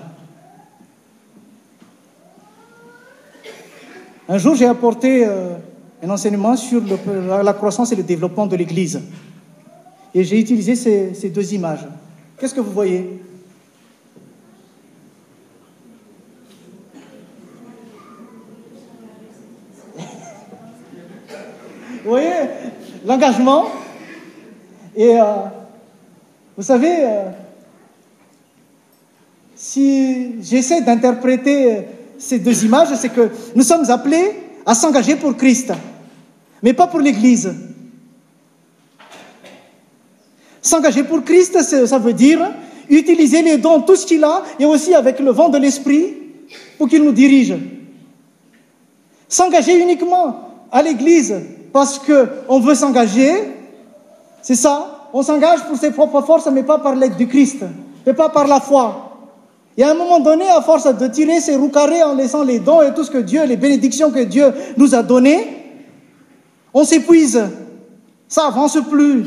Un 4.28 4.38
jour, 4.38 4.56
j'ai 4.56 4.68
apporté 4.68 5.26
euh, 5.26 5.56
un 6.04 6.10
enseignement 6.10 6.56
sur 6.56 6.82
la 7.44 7.54
croissance 7.54 7.92
et 7.92 7.96
le 7.96 8.04
développement 8.04 8.48
de 8.48 8.56
l'Église. 8.56 9.02
Et 10.14 10.24
j'ai 10.24 10.40
utilisé 10.40 10.76
ces 10.76 11.30
deux 11.30 11.54
images. 11.54 11.88
Qu'est-ce 12.38 12.54
que 12.54 12.60
vous 12.60 12.72
voyez? 12.72 13.22
Vous 22.04 22.10
voyez, 22.10 22.32
l'engagement? 23.06 23.68
Et 24.96 25.20
euh, 25.20 25.24
vous 26.58 26.64
savez, 26.64 27.06
euh, 27.06 27.30
si 29.56 30.42
j'essaie 30.42 30.82
d'interpréter 30.82 31.84
ces 32.18 32.40
deux 32.40 32.66
images, 32.66 32.90
c'est 32.96 33.10
que 33.10 33.30
nous 33.56 33.64
sommes 33.64 33.90
appelés 33.90 34.32
à 34.66 34.74
s'engager 34.74 35.16
pour 35.16 35.38
Christ, 35.38 35.72
mais 36.62 36.74
pas 36.74 36.88
pour 36.88 37.00
l'Église. 37.00 37.54
S'engager 40.62 41.04
pour 41.04 41.24
Christ, 41.24 41.62
ça 41.62 41.98
veut 41.98 42.14
dire 42.14 42.52
utiliser 42.90 43.42
les 43.42 43.58
dons, 43.58 43.82
tout 43.82 43.96
ce 43.96 44.06
qu'il 44.06 44.24
a, 44.24 44.44
et 44.60 44.66
aussi 44.66 44.94
avec 44.94 45.20
le 45.20 45.32
vent 45.32 45.50
de 45.50 45.58
l'Esprit, 45.58 46.14
pour 46.78 46.88
qu'il 46.88 47.04
nous 47.04 47.14
dirige. 47.14 47.56
S'engager 49.28 49.80
uniquement 49.80 50.50
à 50.72 50.82
l'Église, 50.82 51.36
parce 51.72 52.00
qu'on 52.00 52.60
veut 52.60 52.76
s'engager, 52.76 53.32
c'est 54.42 54.56
ça, 54.56 55.10
on 55.14 55.24
s'engage 55.24 55.62
pour 55.62 55.78
ses 55.78 55.92
propres 55.92 56.22
forces, 56.22 56.48
mais 56.52 56.64
pas 56.64 56.80
par 56.80 56.96
l'aide 56.96 57.16
du 57.16 57.28
Christ, 57.28 57.64
mais 58.06 58.14
pas 58.14 58.30
par 58.30 58.48
la 58.48 58.60
foi. 58.60 59.08
Et 59.78 59.84
à 59.84 59.92
un 59.92 59.94
moment 59.94 60.20
donné, 60.20 60.50
à 60.50 60.62
force 60.62 60.94
de 60.94 61.08
tirer 61.08 61.40
ses 61.40 61.56
roues 61.56 61.70
carrées 61.70 62.04
en 62.04 62.14
laissant 62.14 62.44
les 62.44 62.60
dons 62.60 62.82
et 62.82 62.94
tout 62.94 63.06
ce 63.06 63.12
que 63.12 63.20
Dieu, 63.20 63.46
les 63.46 63.56
bénédictions 63.56 64.12
que 64.12 64.20
Dieu 64.20 64.54
nous 64.76 64.94
a 64.94 65.02
données, 65.02 65.61
on 66.74 66.84
s'épuise. 66.84 67.42
Ça 68.28 68.48
avance 68.48 68.78
plus. 68.90 69.26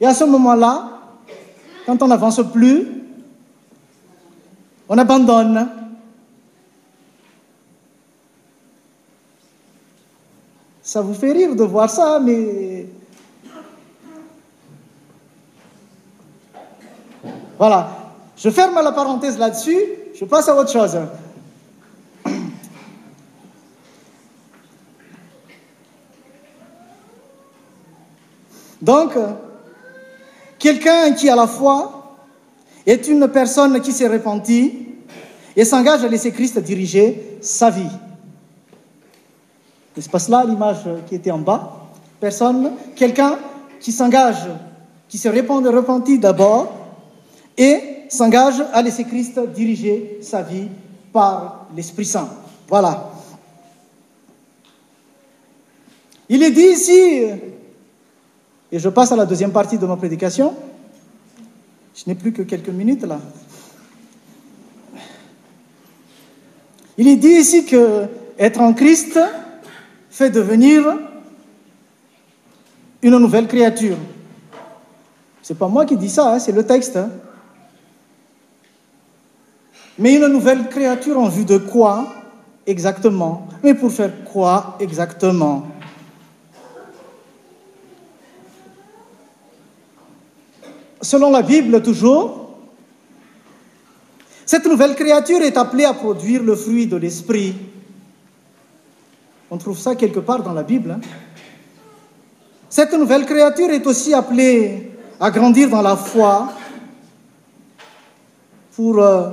Et 0.00 0.06
à 0.06 0.14
ce 0.14 0.24
moment-là, 0.24 1.00
quand 1.84 2.02
on 2.02 2.08
n'avance 2.08 2.40
plus, 2.52 2.86
on 4.88 4.98
abandonne. 4.98 5.68
Ça 10.82 11.00
vous 11.00 11.14
fait 11.14 11.32
rire 11.32 11.56
de 11.56 11.64
voir 11.64 11.90
ça, 11.90 12.20
mais... 12.22 12.86
Voilà. 17.58 17.88
Je 18.36 18.50
ferme 18.50 18.74
la 18.82 18.92
parenthèse 18.92 19.38
là-dessus, 19.38 19.78
je 20.14 20.24
passe 20.26 20.48
à 20.48 20.54
autre 20.54 20.70
chose. 20.70 20.96
Donc, 28.80 29.12
quelqu'un 30.58 31.12
qui 31.12 31.28
à 31.28 31.36
la 31.36 31.46
fois 31.46 32.16
est 32.86 33.08
une 33.08 33.28
personne 33.28 33.80
qui 33.80 33.92
s'est 33.92 34.08
repentie 34.08 34.86
et 35.56 35.64
s'engage 35.64 36.04
à 36.04 36.08
laisser 36.08 36.32
Christ 36.32 36.58
diriger 36.58 37.38
sa 37.40 37.70
vie. 37.70 37.88
N'est-ce 39.96 40.10
pas 40.10 40.18
cela 40.18 40.44
l'image 40.44 40.84
qui 41.08 41.14
était 41.14 41.30
en 41.30 41.38
bas? 41.38 41.88
Personne, 42.20 42.72
quelqu'un 42.94 43.38
qui 43.80 43.92
s'engage, 43.92 44.46
qui 45.08 45.18
se 45.18 45.28
répand 45.28 45.66
repentit 45.66 46.18
d'abord 46.18 46.72
et 47.56 47.80
s'engage 48.08 48.62
à 48.72 48.82
laisser 48.82 49.04
Christ 49.04 49.40
diriger 49.54 50.18
sa 50.20 50.42
vie 50.42 50.68
par 51.12 51.66
l'Esprit 51.74 52.04
Saint. 52.04 52.28
Voilà. 52.68 53.10
Il 56.28 56.42
est 56.42 56.50
dit 56.50 56.66
ici, 56.66 57.22
et 58.72 58.78
je 58.78 58.88
passe 58.88 59.12
à 59.12 59.16
la 59.16 59.26
deuxième 59.26 59.52
partie 59.52 59.78
de 59.78 59.86
ma 59.86 59.96
prédication, 59.96 60.54
je 61.94 62.02
n'ai 62.06 62.14
plus 62.14 62.32
que 62.32 62.42
quelques 62.42 62.68
minutes 62.68 63.02
là. 63.02 63.20
Il 66.98 67.08
est 67.08 67.16
dit 67.16 67.28
ici 67.28 67.66
que 67.66 68.06
être 68.38 68.60
en 68.60 68.72
Christ, 68.72 69.18
fait 70.10 70.30
devenir 70.30 70.98
une 73.02 73.18
nouvelle 73.18 73.46
créature. 73.46 73.96
C'est 75.42 75.58
pas 75.58 75.68
moi 75.68 75.84
qui 75.84 75.96
dis 75.96 76.08
ça, 76.08 76.32
hein, 76.32 76.38
c'est 76.38 76.52
le 76.52 76.64
texte. 76.64 76.98
Mais 79.98 80.14
une 80.14 80.26
nouvelle 80.28 80.68
créature 80.68 81.18
en 81.18 81.28
vue 81.28 81.44
de 81.44 81.58
quoi 81.58 82.14
exactement? 82.66 83.46
Mais 83.62 83.74
pour 83.74 83.92
faire 83.92 84.24
quoi 84.24 84.76
exactement? 84.80 85.66
Selon 91.06 91.30
la 91.30 91.42
Bible 91.42 91.80
toujours, 91.82 92.56
cette 94.44 94.66
nouvelle 94.66 94.96
créature 94.96 95.40
est 95.40 95.56
appelée 95.56 95.84
à 95.84 95.94
produire 95.94 96.42
le 96.42 96.56
fruit 96.56 96.88
de 96.88 96.96
l'esprit. 96.96 97.54
On 99.48 99.56
trouve 99.56 99.78
ça 99.78 99.94
quelque 99.94 100.18
part 100.18 100.42
dans 100.42 100.52
la 100.52 100.64
Bible. 100.64 100.90
Hein. 100.90 101.00
Cette 102.68 102.92
nouvelle 102.94 103.24
créature 103.24 103.70
est 103.70 103.86
aussi 103.86 104.14
appelée 104.14 104.90
à 105.20 105.30
grandir 105.30 105.70
dans 105.70 105.80
la 105.80 105.94
foi 105.94 106.52
pour 108.74 108.98
euh, 108.98 109.30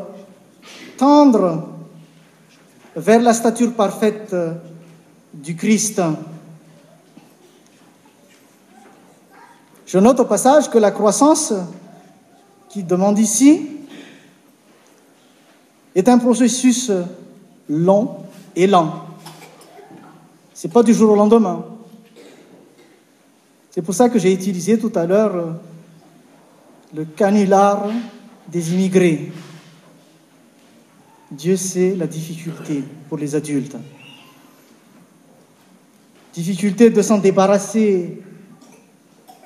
tendre 0.96 1.70
vers 2.96 3.24
la 3.24 3.34
stature 3.34 3.74
parfaite 3.74 4.30
euh, 4.34 4.54
du 5.34 5.56
Christ. 5.56 6.00
Je 9.86 9.98
note 9.98 10.20
au 10.20 10.26
passage 10.26 10.70
que 10.70 10.78
la 10.78 10.92
croissance 10.92 11.54
qui 12.70 12.84
demande 12.84 13.20
ici 13.20 13.68
est 15.96 16.08
un 16.10 16.18
processus 16.18 16.92
long 17.70 18.18
et 18.56 18.68
lent. 18.68 19.06
Ce 20.54 20.68
n'est 20.68 20.74
pas 20.74 20.84
du 20.84 20.94
jour 20.94 21.12
au 21.12 21.16
lendemain. 21.16 21.66
C'est 23.72 23.82
pour 23.82 23.94
ça 23.94 24.10
que 24.10 24.20
j'ai 24.20 24.34
utilisé 24.34 24.80
tout 24.80 24.92
à 24.96 25.06
l'heure 25.06 25.56
le 26.96 27.06
canular 27.06 27.88
des 28.48 28.74
immigrés. 28.74 29.32
Dieu 31.32 31.58
sait 31.58 31.96
la 31.96 32.06
difficulté 32.06 32.84
pour 33.10 33.18
les 33.18 33.34
adultes. 33.34 33.76
Difficulté 36.34 36.92
de 36.92 37.02
s'en 37.02 37.18
débarrasser 37.18 38.22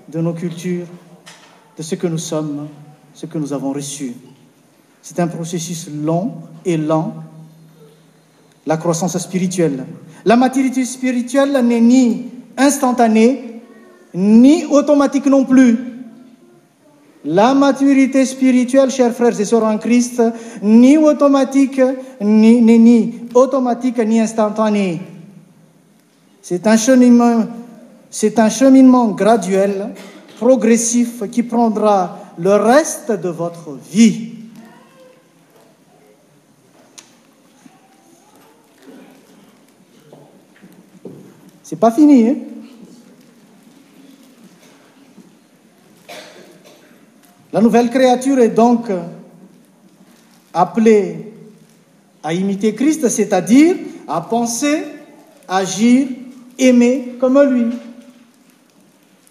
de 0.08 0.20
nos 0.20 0.34
cultures, 0.34 0.88
de 1.78 1.84
ce 1.84 1.96
que 1.96 2.08
nous 2.08 2.18
sommes, 2.18 2.68
ce 3.14 3.26
que 3.26 3.38
nous 3.38 3.54
avons 3.54 3.72
reçu. 3.72 4.14
C'est 5.02 5.20
un 5.20 5.28
processus 5.28 5.90
long 5.90 6.34
et 6.66 6.78
lent, 6.78 7.16
la 8.66 8.78
croissance 8.78 9.18
spirituelle. 9.18 9.86
La 10.26 10.36
maturité 10.36 10.84
spirituelle 10.86 11.54
n'est 11.66 11.82
ni 11.82 12.26
instantanée, 12.58 13.62
ni 14.14 14.66
automatique 14.66 15.28
non 15.28 15.46
plus. 15.46 15.78
La 17.26 17.54
maturité 17.54 18.26
spirituelle, 18.26 18.90
chers 18.90 19.14
frères 19.14 19.40
et 19.40 19.46
sœurs 19.46 19.64
en 19.64 19.78
Christ, 19.78 20.22
ni 20.62 20.98
automatique, 20.98 21.82
ni, 22.22 22.62
ni, 22.62 23.16
automatique, 23.34 24.00
ni 24.00 24.20
instantanée. 24.20 25.02
C'est 26.42 26.66
un 26.68 26.78
cheminement, 26.78 27.46
c'est 28.10 28.40
un 28.40 28.50
cheminement 28.50 29.10
graduel, 29.10 29.94
progressif, 30.38 31.24
qui 31.32 31.44
prendra 31.44 32.20
le 32.38 32.54
reste 32.54 33.12
de 33.12 33.30
votre 33.30 33.78
vie. 33.92 34.34
C'est 41.64 41.76
pas 41.76 41.92
fini. 41.92 42.30
Hein? 42.30 42.36
La 47.52 47.62
nouvelle 47.62 47.90
créature 47.90 48.40
est 48.40 48.50
donc 48.50 48.90
appelée 50.54 51.34
à 52.24 52.34
imiter 52.34 52.74
Christ, 52.74 53.10
c'est-à-dire 53.10 53.76
à 54.08 54.22
penser, 54.22 54.84
agir, 55.48 56.08
aimer 56.58 57.16
comme 57.20 57.42
lui. 57.42 57.68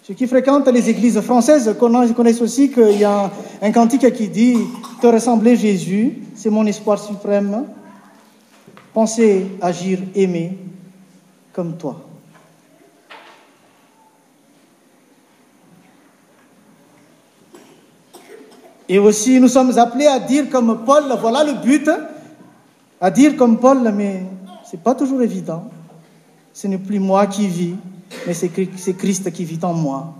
Ceux 0.07 0.13
qui 0.13 0.25
fréquentent 0.25 0.69
les 0.69 0.89
églises 0.89 1.19
françaises 1.19 1.75
connaissent 1.77 2.39
aussi 2.39 2.71
qu'il 2.71 2.97
y 2.97 3.03
a 3.03 3.29
un 3.61 3.71
cantique 3.73 4.09
qui 4.13 4.29
dit 4.29 4.55
Te 5.01 5.07
ressembler 5.07 5.57
Jésus, 5.57 6.19
c'est 6.33 6.49
mon 6.49 6.65
espoir 6.65 6.97
suprême. 6.97 7.65
Penser, 8.93 9.47
agir, 9.59 9.99
aimer 10.15 10.57
comme 11.51 11.75
toi. 11.75 12.05
Et 18.87 18.99
aussi, 18.99 19.41
nous 19.41 19.49
sommes 19.49 19.77
appelés 19.77 20.07
à 20.07 20.19
dire 20.19 20.49
comme 20.49 20.85
Paul, 20.85 21.03
voilà 21.19 21.43
le 21.43 21.55
but, 21.55 21.89
à 23.01 23.11
dire 23.11 23.35
comme 23.35 23.59
Paul, 23.59 23.91
mais 23.93 24.23
ce 24.63 24.77
n'est 24.77 24.81
pas 24.81 24.95
toujours 24.95 25.21
évident. 25.21 25.65
Ce 26.53 26.65
n'est 26.65 26.77
plus 26.77 26.99
moi 26.99 27.27
qui 27.27 27.49
vis, 27.49 27.75
mais 28.27 28.33
c'est 28.33 28.93
Christ 28.97 29.31
qui 29.31 29.45
vit 29.45 29.59
en 29.63 29.73
moi. 29.73 30.13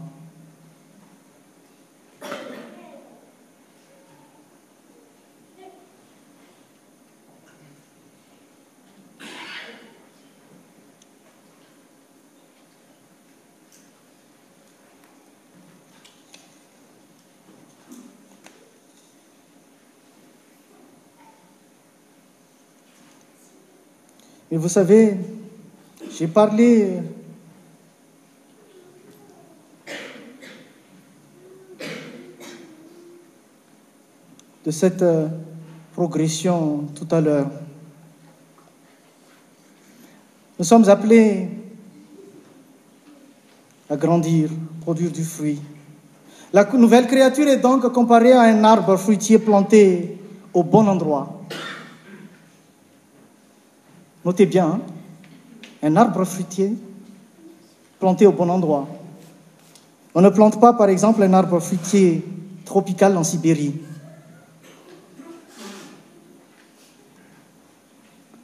Mais 24.50 24.56
vous 24.56 24.70
savez, 24.70 25.17
j'ai 26.17 26.28
parlé 26.28 27.02
de 34.67 34.71
cette 34.71 35.01
euh, 35.01 35.30
progression 35.93 36.88
tout 36.93 37.08
à 37.15 37.21
l'heure. 37.21 37.47
Nous 40.60 40.65
sommes 40.65 40.89
appelés 40.89 41.47
à 43.89 43.95
grandir, 43.95 44.49
produire 44.82 45.10
du 45.10 45.23
fruit. 45.23 45.62
La 46.51 46.65
nouvelle 46.65 47.08
créature 47.08 47.47
est 47.47 47.62
donc 47.62 47.89
comparée 47.93 48.34
à 48.34 48.41
un 48.41 48.62
arbre 48.65 48.97
fruitier 48.97 49.39
planté 49.39 50.17
au 50.53 50.63
bon 50.63 50.86
endroit. 50.86 51.43
Notez 54.25 54.47
bien, 54.47 54.67
hein, 54.67 54.82
un 55.82 55.95
arbre 55.95 56.25
fruitier 56.25 56.73
planté 58.01 58.27
au 58.27 58.34
bon 58.34 58.49
endroit. 58.49 58.86
On 60.13 60.19
ne 60.19 60.30
plante 60.30 60.60
pas, 60.60 60.73
par 60.73 60.89
exemple, 60.89 61.23
un 61.23 61.34
arbre 61.34 61.58
fruitier 61.62 62.21
tropical 62.65 63.15
en 63.15 63.23
Sibérie. 63.23 63.87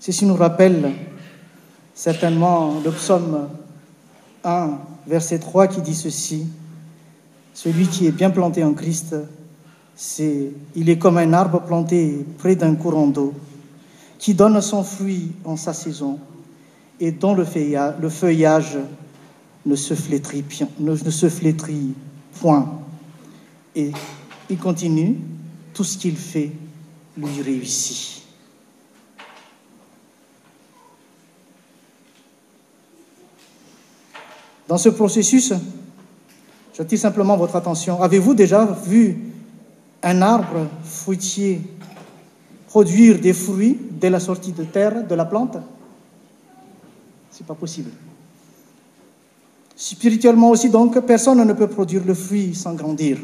Ceci 0.06 0.26
nous 0.26 0.36
rappelle 0.36 0.92
certainement 1.96 2.82
le 2.84 2.92
psaume 2.92 3.48
1, 4.44 4.72
verset 5.08 5.40
3 5.40 5.68
qui 5.68 5.80
dit 5.80 5.96
ceci. 5.96 6.46
Celui 7.54 7.88
qui 7.88 8.06
est 8.06 8.12
bien 8.12 8.30
planté 8.30 8.66
en 8.66 8.74
Christ, 8.74 9.16
c'est, 9.96 10.52
il 10.76 10.90
est 10.90 10.98
comme 10.98 11.18
un 11.18 11.32
arbre 11.32 11.62
planté 11.62 12.26
près 12.38 12.58
d'un 12.58 12.76
courant 12.76 13.08
d'eau 13.08 13.34
qui 14.20 14.34
donne 14.34 14.60
son 14.60 14.84
fruit 14.84 15.32
en 15.46 15.56
sa 15.56 15.72
saison 15.72 16.20
et 17.00 17.14
dont 17.14 17.34
le 17.34 17.46
feuillage, 17.46 18.78
ne, 19.66 19.76
se 19.78 19.94
flétrit, 19.94 20.44
ne 20.80 20.96
se 20.98 21.30
flétrit 21.30 21.94
point. 22.42 22.78
Et 23.74 23.94
il 24.50 24.58
continue, 24.58 25.18
tout 25.74 25.86
ce 25.86 25.98
qu'il 25.98 26.18
fait 26.18 26.52
lui 27.16 27.42
réussit. 27.42 28.23
Dans 34.74 34.80
ce 34.80 34.90
processus, 34.90 35.54
j'attire 36.76 36.98
simplement 36.98 37.38
votre 37.38 37.56
attention. 37.56 38.02
Avez-vous 38.02 38.34
déjà 38.34 38.66
vu 38.66 39.20
un 40.02 40.20
arbre 40.24 40.66
fruitier 40.84 41.62
produire 42.70 43.20
des 43.20 43.34
fruits 43.34 43.78
dès 43.92 44.10
la 44.10 44.20
sortie 44.20 44.52
de 44.52 44.64
terre 44.64 45.06
de 45.06 45.14
la 45.14 45.26
plante? 45.26 45.58
C'est 47.30 47.46
pas 47.46 47.54
possible. 47.54 47.92
Spirituellement 49.76 50.50
aussi, 50.50 50.72
donc, 50.72 51.00
personne 51.02 51.46
ne 51.46 51.54
peut 51.54 51.68
produire 51.68 52.02
le 52.04 52.16
fruit 52.16 52.56
sans 52.56 52.74
grandir. 52.74 53.20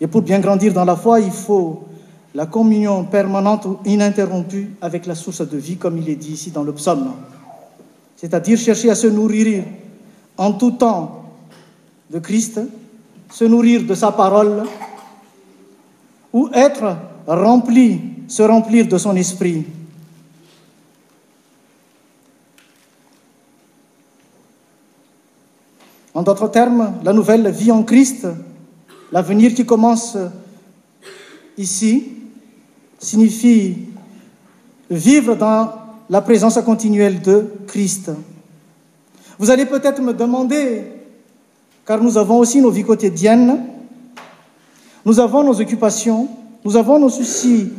Et 0.00 0.06
pour 0.06 0.22
bien 0.22 0.38
grandir 0.38 0.72
dans 0.72 0.84
la 0.84 0.94
foi, 0.94 1.18
il 1.18 1.32
faut 1.32 1.88
la 2.36 2.46
communion 2.46 3.04
permanente 3.04 3.66
ou 3.66 3.78
ininterrompue 3.84 4.76
avec 4.80 5.06
la 5.06 5.16
source 5.16 5.40
de 5.40 5.58
vie, 5.58 5.76
comme 5.76 5.98
il 5.98 6.08
est 6.08 6.14
dit 6.14 6.34
ici 6.34 6.52
dans 6.52 6.62
le 6.62 6.72
psaume. 6.72 7.14
C'est-à-dire 8.22 8.56
chercher 8.56 8.88
à 8.88 8.94
se 8.94 9.08
nourrir 9.08 9.64
en 10.38 10.52
tout 10.52 10.70
temps 10.70 11.24
de 12.08 12.20
Christ, 12.20 12.60
se 13.28 13.44
nourrir 13.44 13.82
de 13.82 13.96
sa 13.96 14.12
parole, 14.12 14.62
ou 16.32 16.48
être 16.54 16.98
rempli, 17.26 18.00
se 18.28 18.44
remplir 18.44 18.86
de 18.86 18.96
son 18.96 19.16
esprit. 19.16 19.66
En 26.14 26.22
d'autres 26.22 26.48
termes, 26.48 26.94
la 27.02 27.12
nouvelle 27.12 27.50
vie 27.50 27.72
en 27.72 27.82
Christ, 27.82 28.28
l'avenir 29.10 29.52
qui 29.52 29.66
commence 29.66 30.16
ici, 31.58 32.12
signifie 33.00 33.78
vivre 34.88 35.34
dans 35.34 35.81
la 36.08 36.20
présence 36.20 36.58
continuelle 36.64 37.20
de 37.20 37.52
Christ. 37.66 38.10
Vous 39.38 39.50
allez 39.50 39.66
peut-être 39.66 40.00
me 40.00 40.12
demander, 40.12 40.84
car 41.86 42.02
nous 42.02 42.18
avons 42.18 42.38
aussi 42.38 42.60
nos 42.60 42.70
vies 42.70 42.84
quotidiennes, 42.84 43.64
nous 45.04 45.18
avons 45.18 45.42
nos 45.42 45.60
occupations, 45.60 46.28
nous 46.64 46.76
avons 46.76 46.98
nos 46.98 47.08
soucis, 47.08 47.70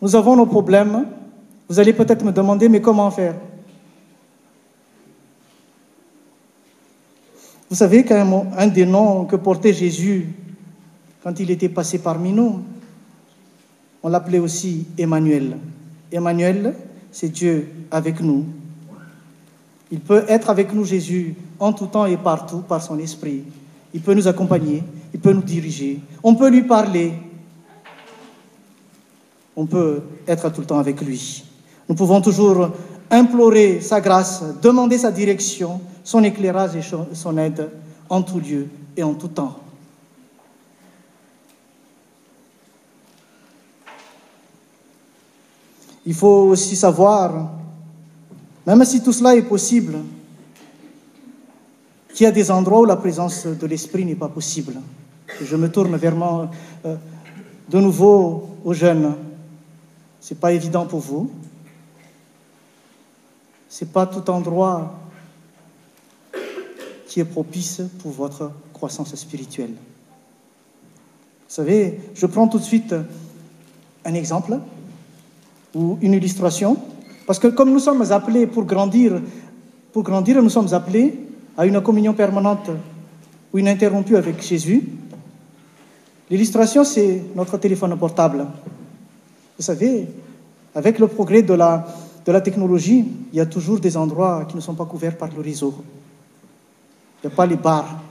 nous 0.00 0.16
avons 0.16 0.36
nos 0.36 0.46
problèmes. 0.46 1.06
Vous 1.68 1.78
allez 1.78 1.92
peut-être 1.92 2.24
me 2.24 2.32
demander, 2.32 2.68
mais 2.68 2.80
comment 2.80 3.10
faire? 3.10 3.34
Vous 7.68 7.76
savez 7.76 8.04
qu'un 8.04 8.66
des 8.68 8.86
noms 8.86 9.26
que 9.26 9.36
portait 9.36 9.74
Jésus 9.74 10.28
quand 11.22 11.38
il 11.38 11.50
était 11.50 11.68
passé 11.68 11.98
parmi 11.98 12.32
nous, 12.32 12.62
on 14.02 14.08
l'appelait 14.08 14.38
aussi 14.38 14.86
Emmanuel. 14.96 15.56
Emmanuel, 16.10 16.74
c'est 17.12 17.28
Dieu 17.28 17.68
avec 17.90 18.20
nous. 18.20 18.46
Il 19.90 20.00
peut 20.00 20.24
être 20.28 20.50
avec 20.50 20.72
nous, 20.72 20.84
Jésus, 20.84 21.34
en 21.58 21.72
tout 21.72 21.86
temps 21.86 22.06
et 22.06 22.16
partout 22.16 22.58
par 22.58 22.82
son 22.82 22.98
esprit. 22.98 23.42
Il 23.94 24.00
peut 24.00 24.14
nous 24.14 24.28
accompagner, 24.28 24.82
il 25.14 25.20
peut 25.20 25.32
nous 25.32 25.42
diriger, 25.42 26.00
on 26.22 26.34
peut 26.34 26.50
lui 26.50 26.62
parler, 26.62 27.14
on 29.56 29.66
peut 29.66 30.02
être 30.26 30.50
tout 30.52 30.60
le 30.60 30.66
temps 30.66 30.78
avec 30.78 31.00
lui. 31.00 31.44
Nous 31.88 31.94
pouvons 31.94 32.20
toujours 32.20 32.70
implorer 33.10 33.80
sa 33.80 34.00
grâce, 34.00 34.44
demander 34.60 34.98
sa 34.98 35.10
direction, 35.10 35.80
son 36.04 36.22
éclairage 36.22 36.76
et 36.76 36.82
son 37.14 37.38
aide 37.38 37.70
en 38.10 38.22
tout 38.22 38.40
lieu 38.40 38.68
et 38.96 39.02
en 39.02 39.14
tout 39.14 39.28
temps. 39.28 39.58
Il 46.08 46.14
faut 46.14 46.48
aussi 46.48 46.74
savoir, 46.74 47.50
même 48.66 48.82
si 48.86 49.02
tout 49.02 49.12
cela 49.12 49.36
est 49.36 49.42
possible, 49.42 49.98
qu'il 52.14 52.24
y 52.24 52.26
a 52.26 52.32
des 52.32 52.50
endroits 52.50 52.80
où 52.80 52.84
la 52.86 52.96
présence 52.96 53.46
de 53.46 53.66
l'Esprit 53.66 54.06
n'est 54.06 54.14
pas 54.14 54.30
possible. 54.30 54.72
Je 55.42 55.54
me 55.54 55.70
tourne 55.70 56.00
moi, 56.16 56.50
euh, 56.86 56.96
de 57.68 57.78
nouveau 57.78 58.56
aux 58.64 58.72
jeunes. 58.72 59.16
Ce 60.18 60.32
n'est 60.32 60.40
pas 60.40 60.52
évident 60.52 60.86
pour 60.86 61.00
vous. 61.00 61.30
Ce 63.68 63.84
n'est 63.84 63.90
pas 63.90 64.06
tout 64.06 64.30
endroit 64.30 64.98
qui 67.06 67.20
est 67.20 67.26
propice 67.26 67.82
pour 67.98 68.12
votre 68.12 68.50
croissance 68.72 69.14
spirituelle. 69.14 69.74
Vous 71.48 71.54
savez, 71.54 72.00
je 72.14 72.24
prends 72.24 72.48
tout 72.48 72.58
de 72.58 72.64
suite 72.64 72.94
un 74.06 74.14
exemple 74.14 74.58
ou 75.78 75.96
une 76.02 76.14
illustration, 76.14 76.76
parce 77.24 77.38
que 77.38 77.46
comme 77.46 77.70
nous 77.70 77.78
sommes 77.78 78.10
appelés 78.10 78.48
pour 78.48 78.64
grandir, 78.64 79.22
pour 79.92 80.02
grandir, 80.02 80.42
nous 80.42 80.50
sommes 80.50 80.74
appelés 80.74 81.14
à 81.56 81.66
une 81.66 81.80
communion 81.80 82.14
permanente 82.14 82.68
ou 83.52 83.58
ininterrompue 83.58 84.16
avec 84.16 84.42
Jésus. 84.42 84.82
L'illustration, 86.30 86.82
c'est 86.82 87.22
notre 87.34 87.56
téléphone 87.58 87.96
portable. 87.96 88.44
Vous 89.56 89.62
savez, 89.64 90.08
avec 90.74 90.98
le 90.98 91.06
progrès 91.06 91.42
de 91.42 91.54
la, 91.54 91.86
de 92.26 92.32
la 92.32 92.40
technologie, 92.40 93.04
il 93.32 93.36
y 93.36 93.40
a 93.40 93.46
toujours 93.46 93.78
des 93.78 93.96
endroits 93.96 94.46
qui 94.48 94.56
ne 94.56 94.60
sont 94.60 94.74
pas 94.74 94.84
couverts 94.84 95.16
par 95.16 95.30
le 95.34 95.40
réseau. 95.40 95.74
Il 97.22 97.28
n'y 97.28 97.32
a 97.32 97.36
pas 97.36 97.46
les 97.46 97.56
bars. 97.56 98.02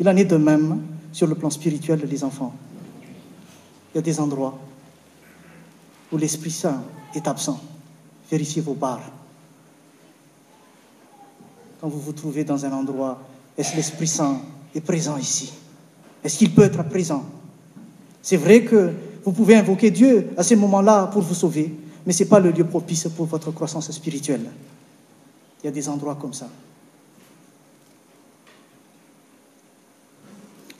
Il 0.00 0.08
en 0.08 0.16
est 0.16 0.24
de 0.24 0.36
même 0.36 0.80
sur 1.12 1.26
le 1.26 1.34
plan 1.34 1.50
spirituel 1.50 2.00
des 2.00 2.24
enfants. 2.24 2.54
Il 3.92 3.96
y 3.96 3.98
a 3.98 4.02
des 4.02 4.18
endroits 4.18 4.58
où 6.12 6.16
l'Esprit 6.16 6.50
Saint 6.50 6.82
est 7.14 7.26
absent. 7.28 7.60
Vérifiez 8.30 8.62
vos 8.62 8.74
barres. 8.74 9.10
Quand 11.80 11.88
vous 11.88 12.00
vous 12.00 12.12
trouvez 12.12 12.44
dans 12.44 12.64
un 12.64 12.72
endroit, 12.72 13.20
est-ce 13.56 13.76
l'Esprit 13.76 14.08
Saint 14.08 14.40
est 14.74 14.80
présent 14.80 15.16
ici? 15.16 15.52
Est-ce 16.24 16.38
qu'il 16.38 16.54
peut 16.54 16.64
être 16.64 16.82
présent? 16.84 17.24
C'est 18.22 18.36
vrai 18.36 18.64
que 18.64 18.92
vous 19.24 19.32
pouvez 19.32 19.56
invoquer 19.56 19.90
Dieu 19.90 20.30
à 20.36 20.42
ces 20.42 20.56
moments-là 20.56 21.06
pour 21.06 21.22
vous 21.22 21.34
sauver, 21.34 21.74
mais 22.04 22.12
ce 22.12 22.22
n'est 22.22 22.28
pas 22.28 22.40
le 22.40 22.50
lieu 22.50 22.64
propice 22.64 23.08
pour 23.16 23.26
votre 23.26 23.50
croissance 23.52 23.90
spirituelle. 23.90 24.50
Il 25.62 25.66
y 25.66 25.68
a 25.68 25.72
des 25.72 25.88
endroits 25.88 26.16
comme 26.16 26.32
ça. 26.32 26.48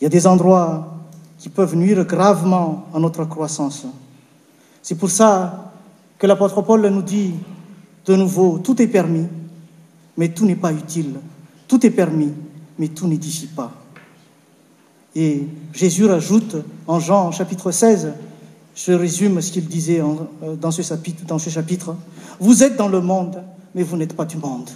Il 0.01 0.05
y 0.05 0.07
a 0.07 0.11
des 0.11 0.27
endroits 0.27 0.97
qui 1.38 1.49
peuvent 1.49 1.75
nuire 1.75 2.05
gravement 2.05 2.87
à 2.95 2.99
notre 2.99 3.25
croissance. 3.25 3.87
C'est 4.88 4.94
pour 4.94 5.11
ça 5.11 5.70
que 6.18 6.27
l'apôtre 6.27 6.62
Paul 6.62 6.88
nous 6.88 7.03
dit 7.03 7.35
de 8.07 8.16
nouveau, 8.16 8.59
tout 8.59 8.81
est 8.81 8.87
permis, 8.87 9.27
mais 10.16 10.31
tout 10.31 10.46
n'est 10.46 10.57
pas 10.57 10.72
utile. 10.72 11.16
Tout 11.66 11.85
est 11.85 11.90
permis, 11.90 12.33
mais 12.79 12.88
tout 12.88 13.07
n'édifie 13.07 13.48
pas. 13.48 13.70
Et 15.14 15.46
Jésus 15.74 16.07
rajoute 16.07 16.57
en 16.87 17.01
Jean 17.01 17.33
chapitre 17.33 17.70
16, 17.70 18.14
je 18.74 18.92
résume 18.92 19.42
ce 19.42 19.53
qu'il 19.53 19.66
disait 19.66 20.01
euh, 20.01 20.57
dans, 20.57 20.70
ce 20.70 20.81
chapitre, 20.81 21.22
dans 21.27 21.38
ce 21.38 21.51
chapitre, 21.51 21.94
vous 22.40 22.62
êtes 22.62 22.77
dans 22.77 22.88
le 22.88 23.03
monde, 23.03 23.42
mais 23.74 23.83
vous 23.83 23.98
n'êtes 23.98 24.16
pas 24.16 24.24
du 24.24 24.38
monde. 24.38 24.70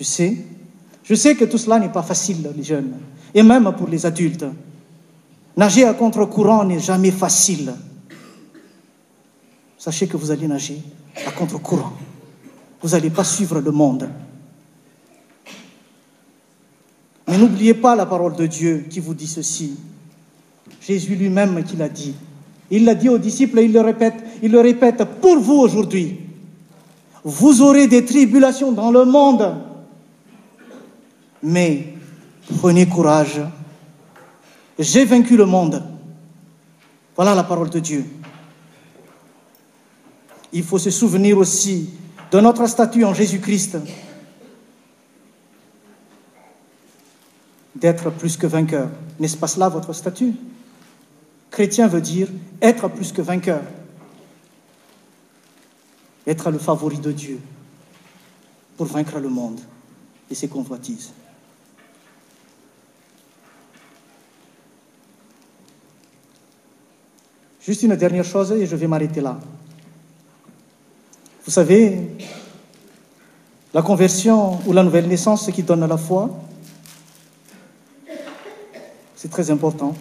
Je 0.00 0.04
sais, 0.04 0.38
je 1.04 1.14
sais 1.14 1.34
que 1.34 1.44
tout 1.44 1.58
cela 1.58 1.78
n'est 1.78 1.92
pas 1.92 2.02
facile, 2.02 2.50
les 2.56 2.62
jeunes, 2.62 2.94
et 3.34 3.42
même 3.42 3.70
pour 3.76 3.88
les 3.88 4.06
adultes. 4.06 4.46
Nager 5.56 5.84
à 5.84 5.94
contre-courant 5.94 6.64
n'est 6.64 6.80
jamais 6.80 7.10
facile. 7.10 7.72
Sachez 9.78 10.06
que 10.06 10.16
vous 10.16 10.30
allez 10.30 10.46
nager 10.46 10.82
à 11.26 11.30
contre-courant. 11.30 11.92
Vous 12.82 12.90
n'allez 12.90 13.10
pas 13.10 13.24
suivre 13.24 13.60
le 13.60 13.70
monde. 13.70 14.08
Mais 17.26 17.38
n'oubliez 17.38 17.74
pas 17.74 17.96
la 17.96 18.06
parole 18.06 18.36
de 18.36 18.46
Dieu 18.46 18.86
qui 18.90 19.00
vous 19.00 19.14
dit 19.14 19.26
ceci. 19.26 19.78
Jésus 20.80 21.14
lui-même 21.14 21.64
qui 21.64 21.76
l'a 21.76 21.88
dit. 21.88 22.14
Il 22.70 22.84
l'a 22.84 22.94
dit 22.94 23.08
aux 23.08 23.18
disciples 23.18 23.60
et 23.60 23.64
il 23.64 23.72
le 23.72 23.80
répète, 23.80 24.14
il 24.42 24.52
le 24.52 24.60
répète 24.60 25.04
pour 25.20 25.38
vous 25.38 25.54
aujourd'hui. 25.54 26.20
Vous 27.24 27.62
aurez 27.62 27.86
des 27.86 28.04
tribulations 28.04 28.72
dans 28.72 28.90
le 28.90 29.04
monde, 29.04 29.56
mais 31.42 31.94
prenez 32.58 32.86
courage, 32.86 33.40
j'ai 34.78 35.04
vaincu 35.04 35.36
le 35.36 35.46
monde. 35.46 35.82
Voilà 37.14 37.34
la 37.34 37.44
parole 37.44 37.70
de 37.70 37.78
Dieu. 37.78 38.04
Il 40.52 40.62
faut 40.62 40.78
se 40.78 40.90
souvenir 40.90 41.38
aussi 41.38 41.90
de 42.30 42.40
notre 42.40 42.66
statut 42.66 43.04
en 43.04 43.14
Jésus-Christ, 43.14 43.78
d'être 47.74 48.10
plus 48.10 48.36
que 48.36 48.46
vainqueur. 48.46 48.88
N'est-ce 49.18 49.36
pas 49.36 49.48
cela 49.48 49.68
votre 49.68 49.92
statut? 49.92 50.34
Chrétien 51.50 51.86
veut 51.88 52.00
dire 52.00 52.28
être 52.60 52.88
plus 52.88 53.12
que 53.12 53.22
vainqueur, 53.22 53.62
être 56.26 56.50
le 56.50 56.58
favori 56.58 56.98
de 56.98 57.12
Dieu 57.12 57.40
pour 58.76 58.86
vaincre 58.86 59.18
le 59.18 59.28
monde 59.28 59.60
et 60.30 60.34
ses 60.34 60.48
convoitises. 60.48 61.12
Juste 67.66 67.82
une 67.82 67.96
dernière 67.96 68.24
chose 68.24 68.52
et 68.52 68.64
je 68.64 68.76
vais 68.76 68.86
m'arrêter 68.86 69.20
là. 69.20 69.40
Vous 71.44 71.50
savez, 71.50 71.98
la 73.74 73.82
conversion 73.82 74.60
ou 74.66 74.72
la 74.72 74.84
nouvelle 74.84 75.08
naissance, 75.08 75.46
ce 75.46 75.50
qui 75.50 75.64
donne 75.64 75.84
la 75.84 75.96
foi, 75.96 76.30
c'est 79.16 79.28
très 79.28 79.50
important. 79.50 79.96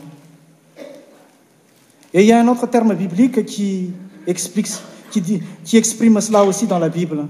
Et 2.14 2.22
il 2.22 2.28
y 2.28 2.32
a 2.32 2.40
un 2.40 2.48
autre 2.48 2.68
terme 2.68 2.94
biblique 2.94 3.44
qui, 3.46 3.92
explique, 4.28 4.68
qui, 5.10 5.20
dit, 5.20 5.42
qui 5.64 5.78
exprime 5.78 6.22
cela 6.22 6.46
aussi 6.46 6.68
dans 6.68 6.78
la 6.78 6.90
Bible. 6.90 7.26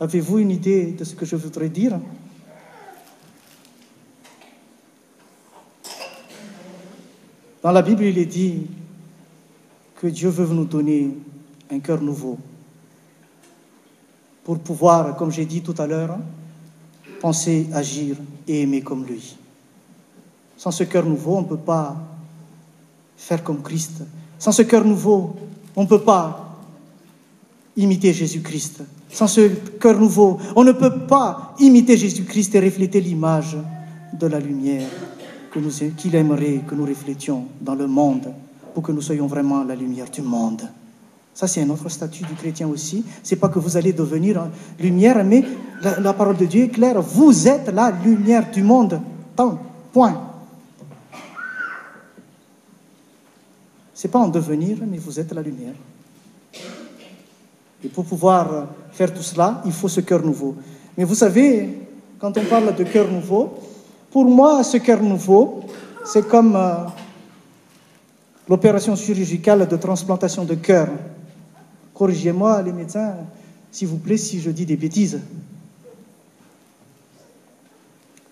Avez-vous 0.00 0.38
une 0.38 0.52
idée 0.52 0.86
de 0.92 1.04
ce 1.04 1.14
que 1.14 1.26
je 1.26 1.36
voudrais 1.36 1.68
dire? 1.68 2.00
Dans 7.62 7.72
la 7.72 7.82
Bible, 7.82 8.04
il 8.04 8.16
est 8.16 8.24
dit 8.24 8.66
que 10.00 10.06
Dieu 10.06 10.30
veut 10.30 10.46
nous 10.46 10.64
donner 10.64 11.14
un 11.70 11.78
cœur 11.78 12.00
nouveau 12.00 12.38
pour 14.42 14.58
pouvoir, 14.58 15.14
comme 15.14 15.30
j'ai 15.30 15.44
dit 15.44 15.60
tout 15.60 15.74
à 15.76 15.86
l'heure, 15.86 16.16
penser, 17.20 17.68
agir 17.74 18.16
et 18.48 18.62
aimer 18.62 18.80
comme 18.80 19.04
lui. 19.04 19.36
Sans 20.56 20.70
ce 20.70 20.84
cœur 20.84 21.04
nouveau, 21.04 21.36
on 21.36 21.42
ne 21.42 21.46
peut 21.46 21.58
pas 21.58 21.96
faire 23.14 23.44
comme 23.44 23.60
Christ. 23.60 24.02
Sans 24.38 24.52
ce 24.52 24.62
cœur 24.62 24.86
nouveau, 24.86 25.36
on 25.76 25.82
ne 25.82 25.88
peut 25.88 26.00
pas 26.00 26.56
imiter 27.76 28.14
Jésus-Christ. 28.14 28.82
Sans 29.10 29.26
ce 29.26 29.48
cœur 29.78 30.00
nouveau, 30.00 30.38
on 30.56 30.64
ne 30.64 30.72
peut 30.72 31.00
pas 31.00 31.54
imiter 31.58 31.98
Jésus-Christ 31.98 32.54
et 32.54 32.60
refléter 32.60 33.02
l'image 33.02 33.58
de 34.14 34.26
la 34.26 34.40
lumière 34.40 34.88
qu'il 35.98 36.14
aimerait 36.14 36.62
que 36.66 36.74
nous 36.74 36.86
reflétions 36.86 37.44
dans 37.60 37.74
le 37.74 37.86
monde 37.86 38.32
pour 38.74 38.82
que 38.82 38.92
nous 38.92 39.02
soyons 39.02 39.26
vraiment 39.26 39.64
la 39.64 39.74
lumière 39.74 40.10
du 40.10 40.22
monde. 40.22 40.62
Ça, 41.34 41.46
c'est 41.46 41.62
un 41.62 41.70
autre 41.70 41.88
statut 41.88 42.24
du 42.24 42.34
chrétien 42.34 42.68
aussi. 42.68 43.04
C'est 43.22 43.36
pas 43.36 43.48
que 43.48 43.58
vous 43.58 43.76
allez 43.76 43.92
devenir 43.92 44.48
lumière, 44.78 45.24
mais 45.24 45.44
la, 45.82 46.12
parole 46.12 46.36
de 46.36 46.44
Dieu 46.44 46.64
est 46.64 46.68
claire. 46.68 47.00
Vous 47.00 47.48
êtes 47.48 47.68
la 47.68 47.90
lumière 47.90 48.50
du 48.50 48.62
monde. 48.62 49.00
Tant, 49.36 49.58
point. 49.92 50.20
C'est 53.94 54.08
pas 54.08 54.18
en 54.18 54.28
devenir, 54.28 54.78
mais 54.86 54.98
vous 54.98 55.18
êtes 55.18 55.32
la 55.32 55.42
lumière. 55.42 55.74
Et 57.82 57.88
pour 57.88 58.04
pouvoir 58.04 58.66
faire 58.92 59.14
tout 59.14 59.22
cela, 59.22 59.62
il 59.64 59.72
faut 59.72 59.88
ce 59.88 60.00
cœur 60.00 60.22
nouveau. 60.22 60.56
Mais 60.98 61.04
vous 61.04 61.14
savez, 61.14 61.78
quand 62.18 62.36
on 62.36 62.44
parle 62.44 62.74
de 62.74 62.84
cœur 62.84 63.10
nouveau, 63.10 63.54
pour 64.10 64.24
moi, 64.24 64.62
ce 64.62 64.76
cœur 64.76 65.02
nouveau, 65.02 65.60
c'est 66.04 66.26
comme 66.26 66.56
euh, 66.56 66.84
l'opération 68.50 68.96
chirurgicale 68.96 69.68
de 69.68 69.76
transplantation 69.76 70.44
de 70.44 70.56
cœur. 70.56 70.88
Corrigez-moi, 71.94 72.60
les 72.62 72.72
médecins, 72.72 73.14
s'il 73.70 73.86
vous 73.86 73.98
plaît, 73.98 74.16
si 74.16 74.40
je 74.40 74.50
dis 74.50 74.66
des 74.66 74.76
bêtises. 74.76 75.20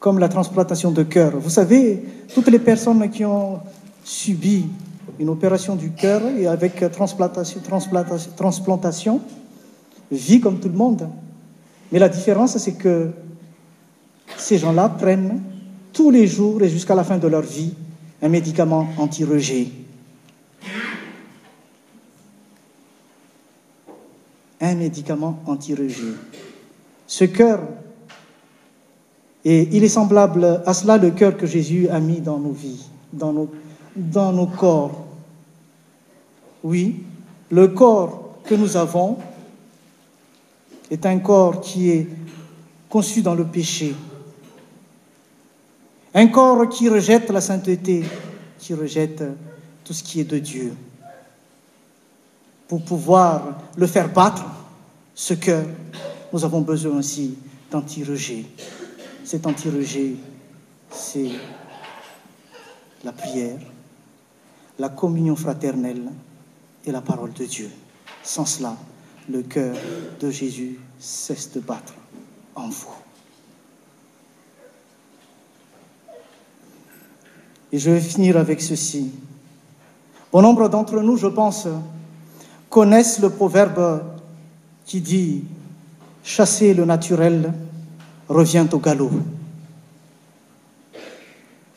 Comme 0.01 0.19
la 0.19 0.29
transplantation 0.29 0.91
de 0.91 1.05
cœur. 1.05 1.39
Vous 1.39 1.51
savez, 1.51 2.03
toutes 2.35 2.49
les 2.49 2.59
personnes 2.59 3.09
qui 3.11 3.25
ont 3.25 3.61
subi 4.03 4.67
une 5.21 5.29
opération 5.29 5.77
du 5.77 5.93
cœur 5.93 6.23
et 6.37 6.49
avec 6.49 6.91
transplantation, 6.91 7.61
transplantation, 7.61 8.31
transplantation 8.37 9.21
vivent 10.11 10.41
comme 10.41 10.59
tout 10.59 10.69
le 10.69 10.77
monde. 10.77 11.09
Mais 11.93 12.01
la 12.01 12.09
différence, 12.09 12.59
c'est 12.59 12.75
que 12.75 13.11
ces 14.37 14.59
gens-là 14.59 14.89
prennent 14.89 15.43
tous 15.93 16.11
les 16.11 16.27
jours 16.27 16.61
et 16.63 16.69
jusqu'à 16.69 16.97
la 16.97 17.05
fin 17.05 17.19
de 17.19 17.29
leur 17.29 17.43
vie 17.43 17.75
un 18.21 18.29
médicament 18.29 18.89
anti-rejet. 18.99 19.69
Un 24.61 24.75
médicament 24.75 25.41
anti-rejet. 25.47 26.15
Ce 27.07 27.25
cœur, 27.25 27.61
et 29.45 29.69
il 29.73 29.85
est 29.85 29.89
semblable 29.89 30.63
à 30.67 30.75
cela 30.75 30.99
le 30.99 31.11
cœur 31.11 31.37
que 31.37 31.47
Jésus 31.47 31.89
a 31.89 32.01
mis 32.01 32.21
dans 32.21 32.39
nos 32.39 32.53
vies, 32.53 32.87
dans 33.13 33.33
nos, 33.33 33.51
dans 33.97 34.33
nos 34.33 34.47
corps. 34.47 35.07
Oui, 36.63 37.03
le 37.51 37.69
corps 37.69 38.41
que 38.45 38.55
nous 38.55 38.77
avons 38.77 39.19
est 40.91 41.07
un 41.07 41.19
corps 41.19 41.61
qui 41.61 41.91
est 41.91 42.09
conçu 42.89 43.23
dans 43.23 43.35
le 43.35 43.45
péché, 43.45 43.95
un 46.15 46.27
corps 46.27 46.69
qui 46.69 46.89
rejette 46.89 47.31
la 47.31 47.41
sainteté, 47.41 48.05
qui 48.59 48.75
rejette 48.75 49.23
tout 49.85 49.93
ce 49.93 50.03
qui 50.03 50.21
est 50.21 50.25
de 50.25 50.39
Dieu. 50.39 50.75
Pour 52.69 52.85
pouvoir 52.85 53.63
le 53.77 53.87
faire 53.87 54.13
battre, 54.13 54.45
ce 55.15 55.35
cœur, 55.35 55.65
nous 56.33 56.45
avons 56.45 56.61
besoin 56.61 56.99
aussi 56.99 57.39
d'anti-rejet. 57.71 58.45
Cet 59.25 59.47
anti-rejet, 59.47 60.15
c'est 60.91 61.31
la 63.05 63.13
prière, 63.13 63.59
la 64.79 64.91
communion 64.91 65.35
fraternelle 65.35 66.11
et 66.85 66.93
la 66.93 67.01
parole 67.01 67.33
de 67.33 67.45
Dieu. 67.45 67.71
Sans 68.23 68.45
cela, 68.45 68.77
le 69.31 69.43
cœur 69.43 69.75
de 70.21 70.31
Jésus 70.31 70.79
cesse 70.99 71.53
de 71.53 71.61
battre 71.61 71.95
en 72.55 72.69
vous. 72.69 72.95
Et 77.73 77.79
je 77.79 77.91
vais 77.91 78.01
finir 78.01 78.37
avec 78.37 78.61
ceci. 78.61 79.11
Bon 80.33 80.43
nombre 80.43 80.69
d'entre 80.69 81.01
nous, 81.01 81.17
je 81.17 81.27
pense, 81.27 81.67
connaissent 82.69 83.21
le 83.21 83.31
proverbe 83.31 84.03
qui 84.85 85.01
dit 85.01 85.45
Chasser 86.23 86.75
le 86.75 86.85
naturel 86.85 87.53
revient 88.29 88.67
au 88.73 88.79
galop. 88.79 89.11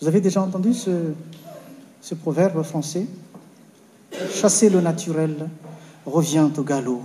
Vous 0.02 0.08
avez 0.08 0.20
déjà 0.20 0.42
entendu 0.42 0.74
ce, 0.74 2.16
proverbe 2.16 2.64
français? 2.64 3.06
Chasser 4.34 4.70
le 4.70 4.82
naturel 4.82 5.48
revient 6.06 6.50
au 6.58 6.64
galop. 6.64 7.02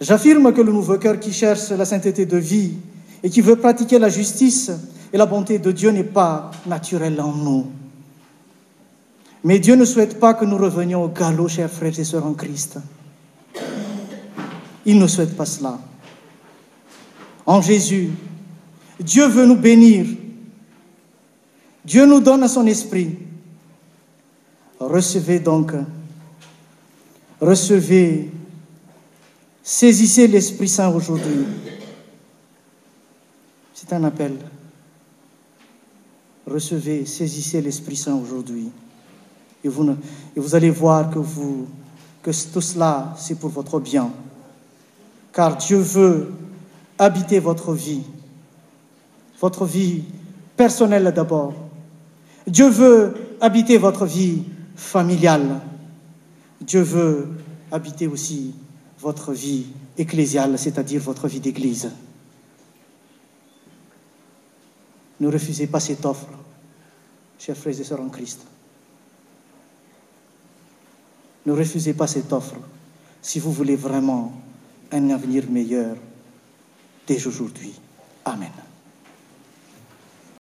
J'affirme 0.00 0.52
que 0.52 0.60
le 0.60 0.70
nouveau 0.70 0.98
cœur 0.98 1.18
qui 1.18 1.32
cherche 1.32 1.70
la 1.70 1.84
sainteté 1.84 2.26
de 2.26 2.36
vie 2.36 2.74
et 3.22 3.30
qui 3.30 3.40
veut 3.40 3.56
pratiquer 3.56 3.98
la 3.98 4.10
justice 4.10 4.70
et 5.12 5.16
la 5.16 5.26
bonté 5.26 5.58
de 5.58 5.72
Dieu 5.72 5.90
n'est 5.90 6.04
pas 6.04 6.50
naturelle 6.66 7.20
en 7.20 7.32
nous. 7.32 7.66
Mais 9.44 9.58
Dieu 9.58 9.76
ne 9.76 9.84
souhaite 9.84 10.18
pas 10.18 10.34
que 10.34 10.44
nous 10.44 10.56
revenions 10.56 11.04
au 11.04 11.08
galop, 11.08 11.48
chers 11.48 11.70
frères 11.70 11.98
et 11.98 12.04
sœurs 12.04 12.26
en 12.26 12.34
Christ. 12.34 12.78
Il 14.86 14.98
ne 14.98 15.06
souhaite 15.06 15.36
pas 15.36 15.46
cela. 15.46 15.78
En 17.46 17.60
Jésus, 17.60 18.10
Dieu 18.98 19.26
veut 19.26 19.46
nous 19.46 19.56
bénir. 19.56 20.06
Dieu 21.84 22.06
nous 22.06 22.20
donne 22.20 22.48
son 22.48 22.66
esprit. 22.66 23.18
Recevez 24.80 25.38
donc, 25.38 25.72
recevez, 27.40 28.30
saisissez 29.62 30.26
l'Esprit 30.26 30.68
Saint 30.68 30.88
aujourd'hui. 30.88 31.44
C'est 33.74 33.92
un 33.92 34.04
appel 34.04 34.36
recevez, 36.46 37.06
saisissez 37.06 37.60
l'Esprit 37.60 37.96
Saint 37.96 38.14
aujourd'hui. 38.14 38.68
Et 39.64 39.68
vous, 39.68 40.54
allez 40.54 40.68
voir 40.68 41.10
que, 41.10 41.18
vous, 41.18 41.66
que 42.22 42.30
tout 42.52 42.60
cela, 42.60 43.14
c'est 43.16 43.36
pour 43.36 43.48
votre 43.48 43.80
bien. 43.80 44.10
Car 45.32 45.56
Dieu 45.56 45.78
veut 45.78 46.32
habiter 46.98 47.38
votre 47.40 47.72
vie, 47.72 48.02
votre 49.40 49.64
vie 49.64 50.04
personnelle 50.54 51.10
d'abord. 51.16 51.54
Dieu 52.46 52.68
veut 52.68 53.14
habiter 53.40 53.78
votre 53.78 54.04
vie 54.04 54.42
familiale. 54.76 55.60
Dieu 56.60 56.82
veut 56.82 57.28
habiter 57.72 58.06
aussi 58.06 58.54
votre 59.00 59.32
vie 59.32 59.66
ecclésiale, 59.96 60.58
c'est-à-dire 60.58 61.00
votre 61.00 61.26
vie 61.26 61.40
d'église. 61.40 61.90
Ne 65.20 65.28
refusez 65.28 65.68
pas 65.68 65.80
cette 65.80 66.04
offre, 66.04 66.28
chers 67.38 67.56
frères 67.56 67.80
et 67.80 67.84
sœurs 67.84 68.00
en 68.02 68.10
Christ. 68.10 68.40
Ne 71.46 71.52
refusez 71.52 71.94
pas 71.94 72.06
cette 72.06 72.32
offre 72.32 72.56
si 73.20 73.38
vous 73.38 73.52
voulez 73.52 73.76
vraiment 73.76 74.32
un 74.92 75.10
avenir 75.10 75.44
meilleur 75.50 75.96
dès 77.06 77.26
aujourd'hui. 77.26 77.72
Amen. 78.24 78.63